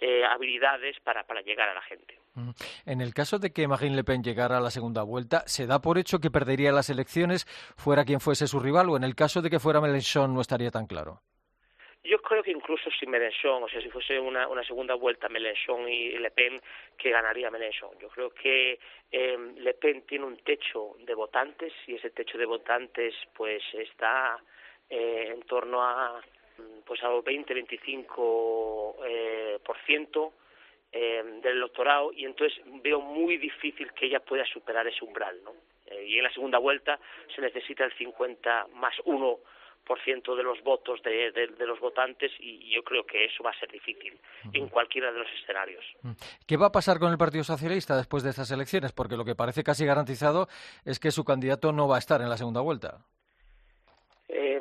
eh, 0.00 0.24
habilidades 0.24 0.98
para, 1.00 1.24
para 1.24 1.42
llegar 1.42 1.68
a 1.68 1.74
la 1.74 1.82
gente. 1.82 2.18
En 2.86 3.02
el 3.02 3.12
caso 3.12 3.38
de 3.38 3.52
que 3.52 3.68
Marine 3.68 3.96
Le 3.96 4.04
Pen 4.04 4.22
llegara 4.22 4.56
a 4.56 4.60
la 4.60 4.70
segunda 4.70 5.02
vuelta, 5.02 5.42
¿se 5.46 5.66
da 5.66 5.80
por 5.80 5.98
hecho 5.98 6.20
que 6.20 6.30
perdería 6.30 6.72
las 6.72 6.88
elecciones 6.88 7.44
fuera 7.76 8.04
quien 8.04 8.20
fuese 8.20 8.46
su 8.46 8.60
rival 8.60 8.88
o 8.88 8.96
en 8.96 9.04
el 9.04 9.14
caso 9.14 9.42
de 9.42 9.50
que 9.50 9.58
fuera 9.58 9.80
Mélenchon 9.80 10.32
no 10.32 10.40
estaría 10.40 10.70
tan 10.70 10.86
claro? 10.86 11.20
Yo 12.02 12.20
creo 12.22 12.42
que 12.42 12.50
incluso 12.50 12.90
si 12.90 13.06
Mélenchon, 13.06 13.62
o 13.62 13.68
sea, 13.68 13.80
si 13.82 13.90
fuese 13.90 14.18
una, 14.18 14.48
una 14.48 14.64
segunda 14.64 14.94
vuelta 14.94 15.28
Mélenchon 15.28 15.88
y 15.88 16.12
Le 16.18 16.30
Pen, 16.30 16.60
que 16.96 17.10
ganaría 17.10 17.50
Mélenchon. 17.50 17.90
Yo 18.00 18.08
creo 18.08 18.30
que 18.30 18.78
eh, 19.12 19.38
Le 19.56 19.74
Pen 19.74 20.02
tiene 20.06 20.24
un 20.24 20.38
techo 20.38 20.96
de 21.00 21.14
votantes 21.14 21.72
y 21.86 21.96
ese 21.96 22.10
techo 22.10 22.38
de 22.38 22.46
votantes 22.46 23.14
pues 23.34 23.62
está 23.74 24.38
eh, 24.88 25.28
en 25.34 25.42
torno 25.42 25.82
a 25.82 26.20
pues 26.84 27.02
a 27.02 27.08
20-25 27.10 28.96
eh, 29.06 29.58
por 29.64 29.78
ciento 29.86 30.32
eh, 30.92 31.22
del 31.42 31.58
electorado 31.58 32.12
y 32.12 32.24
entonces 32.24 32.60
veo 32.82 33.00
muy 33.00 33.36
difícil 33.36 33.92
que 33.92 34.06
ella 34.06 34.20
pueda 34.20 34.44
superar 34.46 34.86
ese 34.86 35.04
umbral, 35.04 35.42
¿no? 35.44 35.54
Eh, 35.86 36.04
y 36.06 36.18
en 36.18 36.24
la 36.24 36.32
segunda 36.32 36.58
vuelta 36.58 36.98
se 37.34 37.40
necesita 37.40 37.84
el 37.84 37.92
50 37.92 38.68
más 38.74 38.94
uno 39.04 39.38
ciento 39.98 40.36
de 40.36 40.42
los 40.42 40.62
votos 40.62 41.02
de, 41.02 41.32
de, 41.32 41.48
de, 41.48 41.66
los 41.66 41.80
votantes 41.80 42.30
y 42.38 42.70
yo 42.74 42.82
creo 42.82 43.04
que 43.04 43.24
eso 43.24 43.42
va 43.42 43.50
a 43.50 43.58
ser 43.58 43.70
difícil 43.70 44.18
en 44.52 44.68
cualquiera 44.68 45.12
de 45.12 45.18
los 45.18 45.28
escenarios. 45.40 45.84
¿Qué 46.46 46.56
va 46.56 46.66
a 46.66 46.72
pasar 46.72 46.98
con 46.98 47.10
el 47.10 47.18
Partido 47.18 47.44
Socialista 47.44 47.96
después 47.96 48.22
de 48.22 48.30
estas 48.30 48.50
elecciones? 48.50 48.92
Porque 48.92 49.16
lo 49.16 49.24
que 49.24 49.34
parece 49.34 49.62
casi 49.62 49.84
garantizado 49.84 50.48
es 50.84 50.98
que 50.98 51.10
su 51.10 51.24
candidato 51.24 51.72
no 51.72 51.88
va 51.88 51.96
a 51.96 51.98
estar 51.98 52.20
en 52.20 52.28
la 52.28 52.36
segunda 52.36 52.60
vuelta. 52.60 52.98
Eh, 54.28 54.60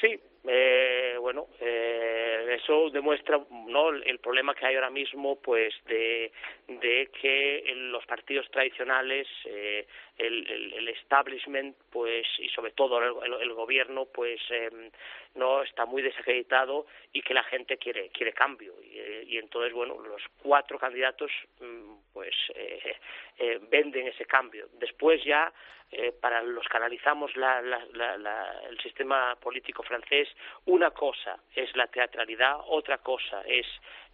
sí, 0.00 0.20
eh, 0.46 1.16
bueno, 1.20 1.48
eh, 1.60 2.56
eso 2.60 2.90
demuestra 2.90 3.38
no 3.66 3.90
el 3.90 4.18
problema 4.18 4.54
que 4.54 4.66
hay 4.66 4.76
ahora 4.76 4.90
mismo, 4.90 5.36
pues 5.40 5.74
de, 5.86 6.32
de 6.68 7.10
que 7.20 7.62
los 7.74 8.04
partidos 8.06 8.50
tradicionales 8.50 9.26
eh, 9.44 9.86
el, 10.18 10.88
establishment 10.88 11.76
pues 11.90 12.26
y 12.38 12.48
sobre 12.48 12.72
todo 12.72 13.22
el, 13.22 13.32
el 13.40 13.52
gobierno 13.54 14.06
pues 14.06 14.40
eh, 14.50 14.90
no 15.34 15.62
está 15.62 15.86
muy 15.86 16.02
desacreditado 16.02 16.86
y 17.12 17.22
que 17.22 17.34
la 17.34 17.44
gente 17.44 17.78
quiere 17.78 18.08
quiere 18.10 18.32
cambio. 18.32 18.74
Y, 18.82 18.98
eh, 18.98 19.38
entonces 19.38 19.72
bueno 19.72 19.98
los 20.00 20.22
cuatro 20.42 20.78
candidatos 20.78 21.30
mm, 21.60 21.94
pues 22.12 22.34
eh, 22.54 22.96
eh, 23.38 23.60
venden 23.70 24.08
ese 24.08 24.24
cambio. 24.24 24.68
Después 24.74 25.22
ya 25.24 25.52
eh, 25.90 26.12
para 26.12 26.42
los 26.42 26.66
que 26.66 26.76
analizamos 26.76 27.34
la, 27.36 27.62
la, 27.62 28.18
la, 28.18 28.60
el 28.68 28.78
sistema 28.80 29.36
político 29.36 29.82
francés 29.82 30.28
una 30.66 30.90
cosa 30.90 31.38
es 31.54 31.74
la 31.76 31.86
teatralidad 31.86 32.58
otra 32.66 32.98
cosa 32.98 33.42
es 33.46 33.66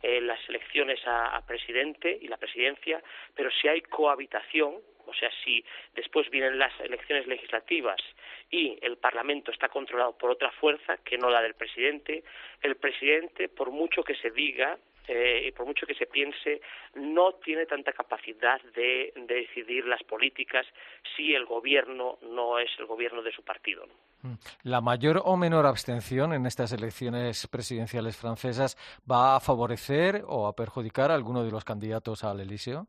las 0.03 0.39
elecciones 0.51 1.01
a 1.07 1.43
presidente 1.47 2.19
y 2.21 2.29
la 2.29 2.37
presidencia 2.37 3.03
pero 3.35 3.51
si 3.51 3.69
hay 3.69 3.81
cohabitación 3.81 4.75
o 5.07 5.15
sea, 5.15 5.31
si 5.45 5.65
después 5.95 6.29
vienen 6.31 6.59
las 6.59 6.79
elecciones 6.81 7.27
legislativas 7.27 8.01
y 8.51 8.79
el 8.83 8.97
Parlamento 8.97 9.51
está 9.51 9.69
controlado 9.69 10.17
por 10.17 10.31
otra 10.31 10.51
fuerza 10.53 10.99
que 10.99 11.19
no 11.19 11.31
la 11.31 11.43
del 11.43 11.55
presidente, 11.55 12.25
el 12.63 12.77
presidente, 12.77 13.49
por 13.49 13.71
mucho 13.71 14.03
que 14.03 14.15
se 14.17 14.31
diga 14.31 14.79
eh, 15.07 15.49
y 15.49 15.53
por 15.53 15.67
mucho 15.67 15.87
que 15.87 15.95
se 15.95 16.07
piense, 16.07 16.63
no 16.95 17.35
tiene 17.35 17.67
tanta 17.67 17.93
capacidad 17.93 18.61
de, 18.75 19.13
de, 19.15 19.35
decidir 19.35 19.85
las 19.85 20.03
políticas 20.03 20.67
si 21.15 21.35
el 21.35 21.45
gobierno 21.45 22.19
no 22.23 22.59
es 22.59 22.71
el 22.79 22.87
gobierno 22.87 23.23
de 23.23 23.31
su 23.33 23.43
partido. 23.43 23.87
¿no? 23.87 24.31
Mm. 24.31 24.39
¿La 24.63 24.81
mayor 24.81 25.21
o 25.23 25.37
menor 25.37 25.67
abstención 25.67 26.33
en 26.33 26.47
estas 26.47 26.73
elecciones 26.73 27.47
presidenciales 27.49 28.17
francesas 28.17 28.77
va 29.11 29.37
a 29.37 29.41
favorecer 29.41 30.23
o 30.27 30.47
a 30.47 30.57
perjudicar 30.57 31.11
a 31.11 31.15
alguno 31.15 31.45
de 31.45 31.51
los 31.51 31.65
candidatos 31.65 32.25
al 32.25 32.41
Elíseo? 32.41 32.87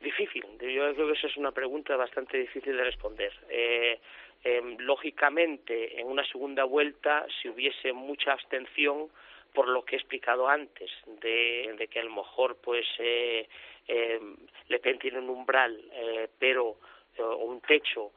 Difícil. 0.00 0.41
Yo 0.62 0.94
creo 0.94 1.08
que 1.08 1.18
esa 1.18 1.26
es 1.26 1.36
una 1.36 1.50
pregunta 1.50 1.96
bastante 1.96 2.38
difícil 2.38 2.76
de 2.76 2.84
responder. 2.84 3.32
Eh, 3.48 3.98
eh, 4.44 4.76
lógicamente, 4.78 6.00
en 6.00 6.06
una 6.06 6.24
segunda 6.26 6.64
vuelta, 6.64 7.26
si 7.40 7.48
hubiese 7.48 7.92
mucha 7.92 8.32
abstención, 8.32 9.08
por 9.52 9.68
lo 9.68 9.84
que 9.84 9.96
he 9.96 9.98
explicado 9.98 10.48
antes, 10.48 10.90
de, 11.20 11.88
que 11.90 12.00
a 12.00 12.04
lo 12.04 12.14
mejor 12.14 12.56
pues 12.62 12.86
eh, 12.98 13.48
eh, 13.88 14.20
Le 14.68 14.78
Pen 14.78 14.98
tiene 14.98 15.18
un 15.18 15.28
umbral, 15.28 15.78
eh, 15.92 16.28
pero 16.38 16.76
o 17.18 17.36
un 17.44 17.60
techo 17.60 18.12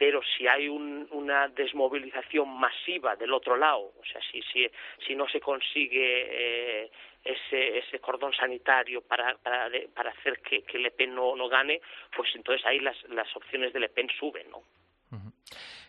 pero 0.00 0.22
si 0.22 0.48
hay 0.48 0.66
un, 0.66 1.06
una 1.10 1.48
desmovilización 1.48 2.48
masiva 2.58 3.16
del 3.16 3.34
otro 3.34 3.54
lado, 3.54 3.92
o 4.00 4.04
sea, 4.10 4.18
si, 4.32 4.40
si, 4.50 4.66
si 5.06 5.14
no 5.14 5.28
se 5.28 5.40
consigue 5.40 6.84
eh, 6.84 6.90
ese, 7.24 7.78
ese 7.78 7.98
cordón 7.98 8.32
sanitario 8.32 9.02
para, 9.02 9.36
para, 9.38 9.70
para 9.94 10.10
hacer 10.10 10.40
que, 10.40 10.62
que, 10.62 10.78
Le 10.78 10.90
Pen 10.90 11.14
no, 11.14 11.36
no 11.36 11.48
gane, 11.48 11.80
pues 12.16 12.30
entonces 12.34 12.64
ahí 12.66 12.80
las, 12.80 12.96
las 13.10 13.34
opciones 13.36 13.72
de 13.72 13.80
Le 13.80 13.88
Pen 13.88 14.08
suben, 14.18 14.50
¿no? 14.50 14.62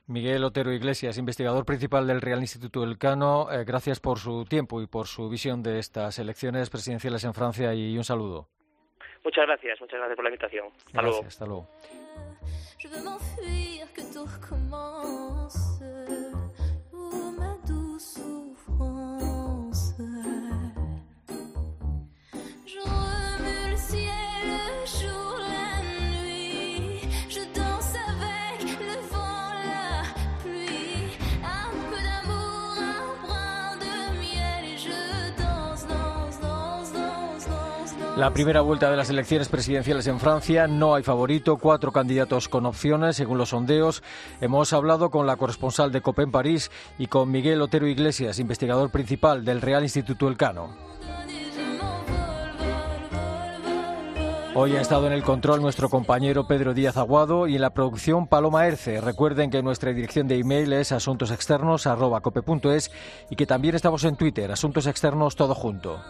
Miguel 0.07 0.43
Otero 0.43 0.73
Iglesias, 0.73 1.17
investigador 1.17 1.63
principal 1.65 2.07
del 2.07 2.21
Real 2.21 2.39
Instituto 2.39 2.83
Elcano, 2.83 3.51
eh, 3.51 3.63
gracias 3.63 3.99
por 3.99 4.17
su 4.17 4.45
tiempo 4.45 4.81
y 4.81 4.87
por 4.87 5.07
su 5.07 5.29
visión 5.29 5.63
de 5.63 5.79
estas 5.79 6.19
elecciones 6.19 6.69
presidenciales 6.69 7.23
en 7.23 7.33
Francia 7.33 7.73
y 7.73 7.95
un 7.97 8.03
saludo. 8.03 8.47
Muchas 9.23 9.45
gracias, 9.45 9.79
muchas 9.79 9.99
gracias 9.99 10.15
por 10.15 10.23
la 10.25 10.29
invitación. 10.31 10.67
Hasta 10.67 11.01
gracias, 11.01 11.05
luego. 11.05 11.27
Hasta 11.27 11.45
luego. 11.45 11.67
La 38.17 38.32
primera 38.32 38.60
vuelta 38.60 38.91
de 38.91 38.97
las 38.97 39.10
elecciones 39.10 39.47
presidenciales 39.47 40.06
en 40.06 40.19
Francia 40.19 40.67
no 40.67 40.95
hay 40.95 41.02
favorito, 41.02 41.58
cuatro 41.58 41.93
candidatos 41.93 42.50
con 42.50 42.65
opciones 42.65 43.15
según 43.15 43.38
los 43.38 43.50
sondeos. 43.50 44.04
Hemos 44.41 44.74
hablado 44.74 45.10
con 45.10 45.26
la 45.26 45.38
corresponsal 45.38 45.93
de 45.93 46.02
COPE 46.02 46.24
en 46.24 46.32
París 46.32 46.71
y 46.97 47.08
con 47.08 47.32
Miguel 47.32 47.62
Otero 47.62 47.88
Iglesias, 47.88 48.39
investigador 48.39 48.91
principal 48.91 49.45
del 49.45 49.62
Real 49.62 49.84
Instituto 49.84 50.28
Elcano. 50.28 50.76
Hoy 54.54 54.76
ha 54.76 54.82
estado 54.82 55.08
en 55.08 55.13
el 55.13 55.24
control 55.24 55.62
nuestro 55.62 55.89
compañero 55.89 56.45
Pedro 56.45 56.74
Díaz 56.74 56.97
Aguado 56.97 57.47
y 57.47 57.56
en 57.56 57.62
la 57.62 57.69
producción 57.69 58.28
Paloma 58.28 58.67
Erce. 58.67 59.00
Recuerden 59.00 59.50
que 59.50 59.63
nuestra 59.63 59.93
dirección 59.93 60.28
de 60.28 60.38
email 60.38 60.74
es 60.74 60.91
asuntosexternos.cope.es 60.91 62.91
y 63.30 63.38
que 63.38 63.45
también 63.45 63.76
estamos 63.76 64.04
en 64.04 64.17
Twitter, 64.17 64.52
Asuntos 64.52 64.88
Externos 64.88 65.38
Todo 65.38 65.56
Junto. 65.56 66.02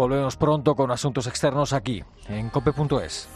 Volvemos 0.00 0.38
pronto 0.38 0.74
con 0.76 0.90
asuntos 0.90 1.26
externos 1.26 1.74
aquí, 1.74 2.02
en 2.26 2.48
cope.es. 2.48 3.28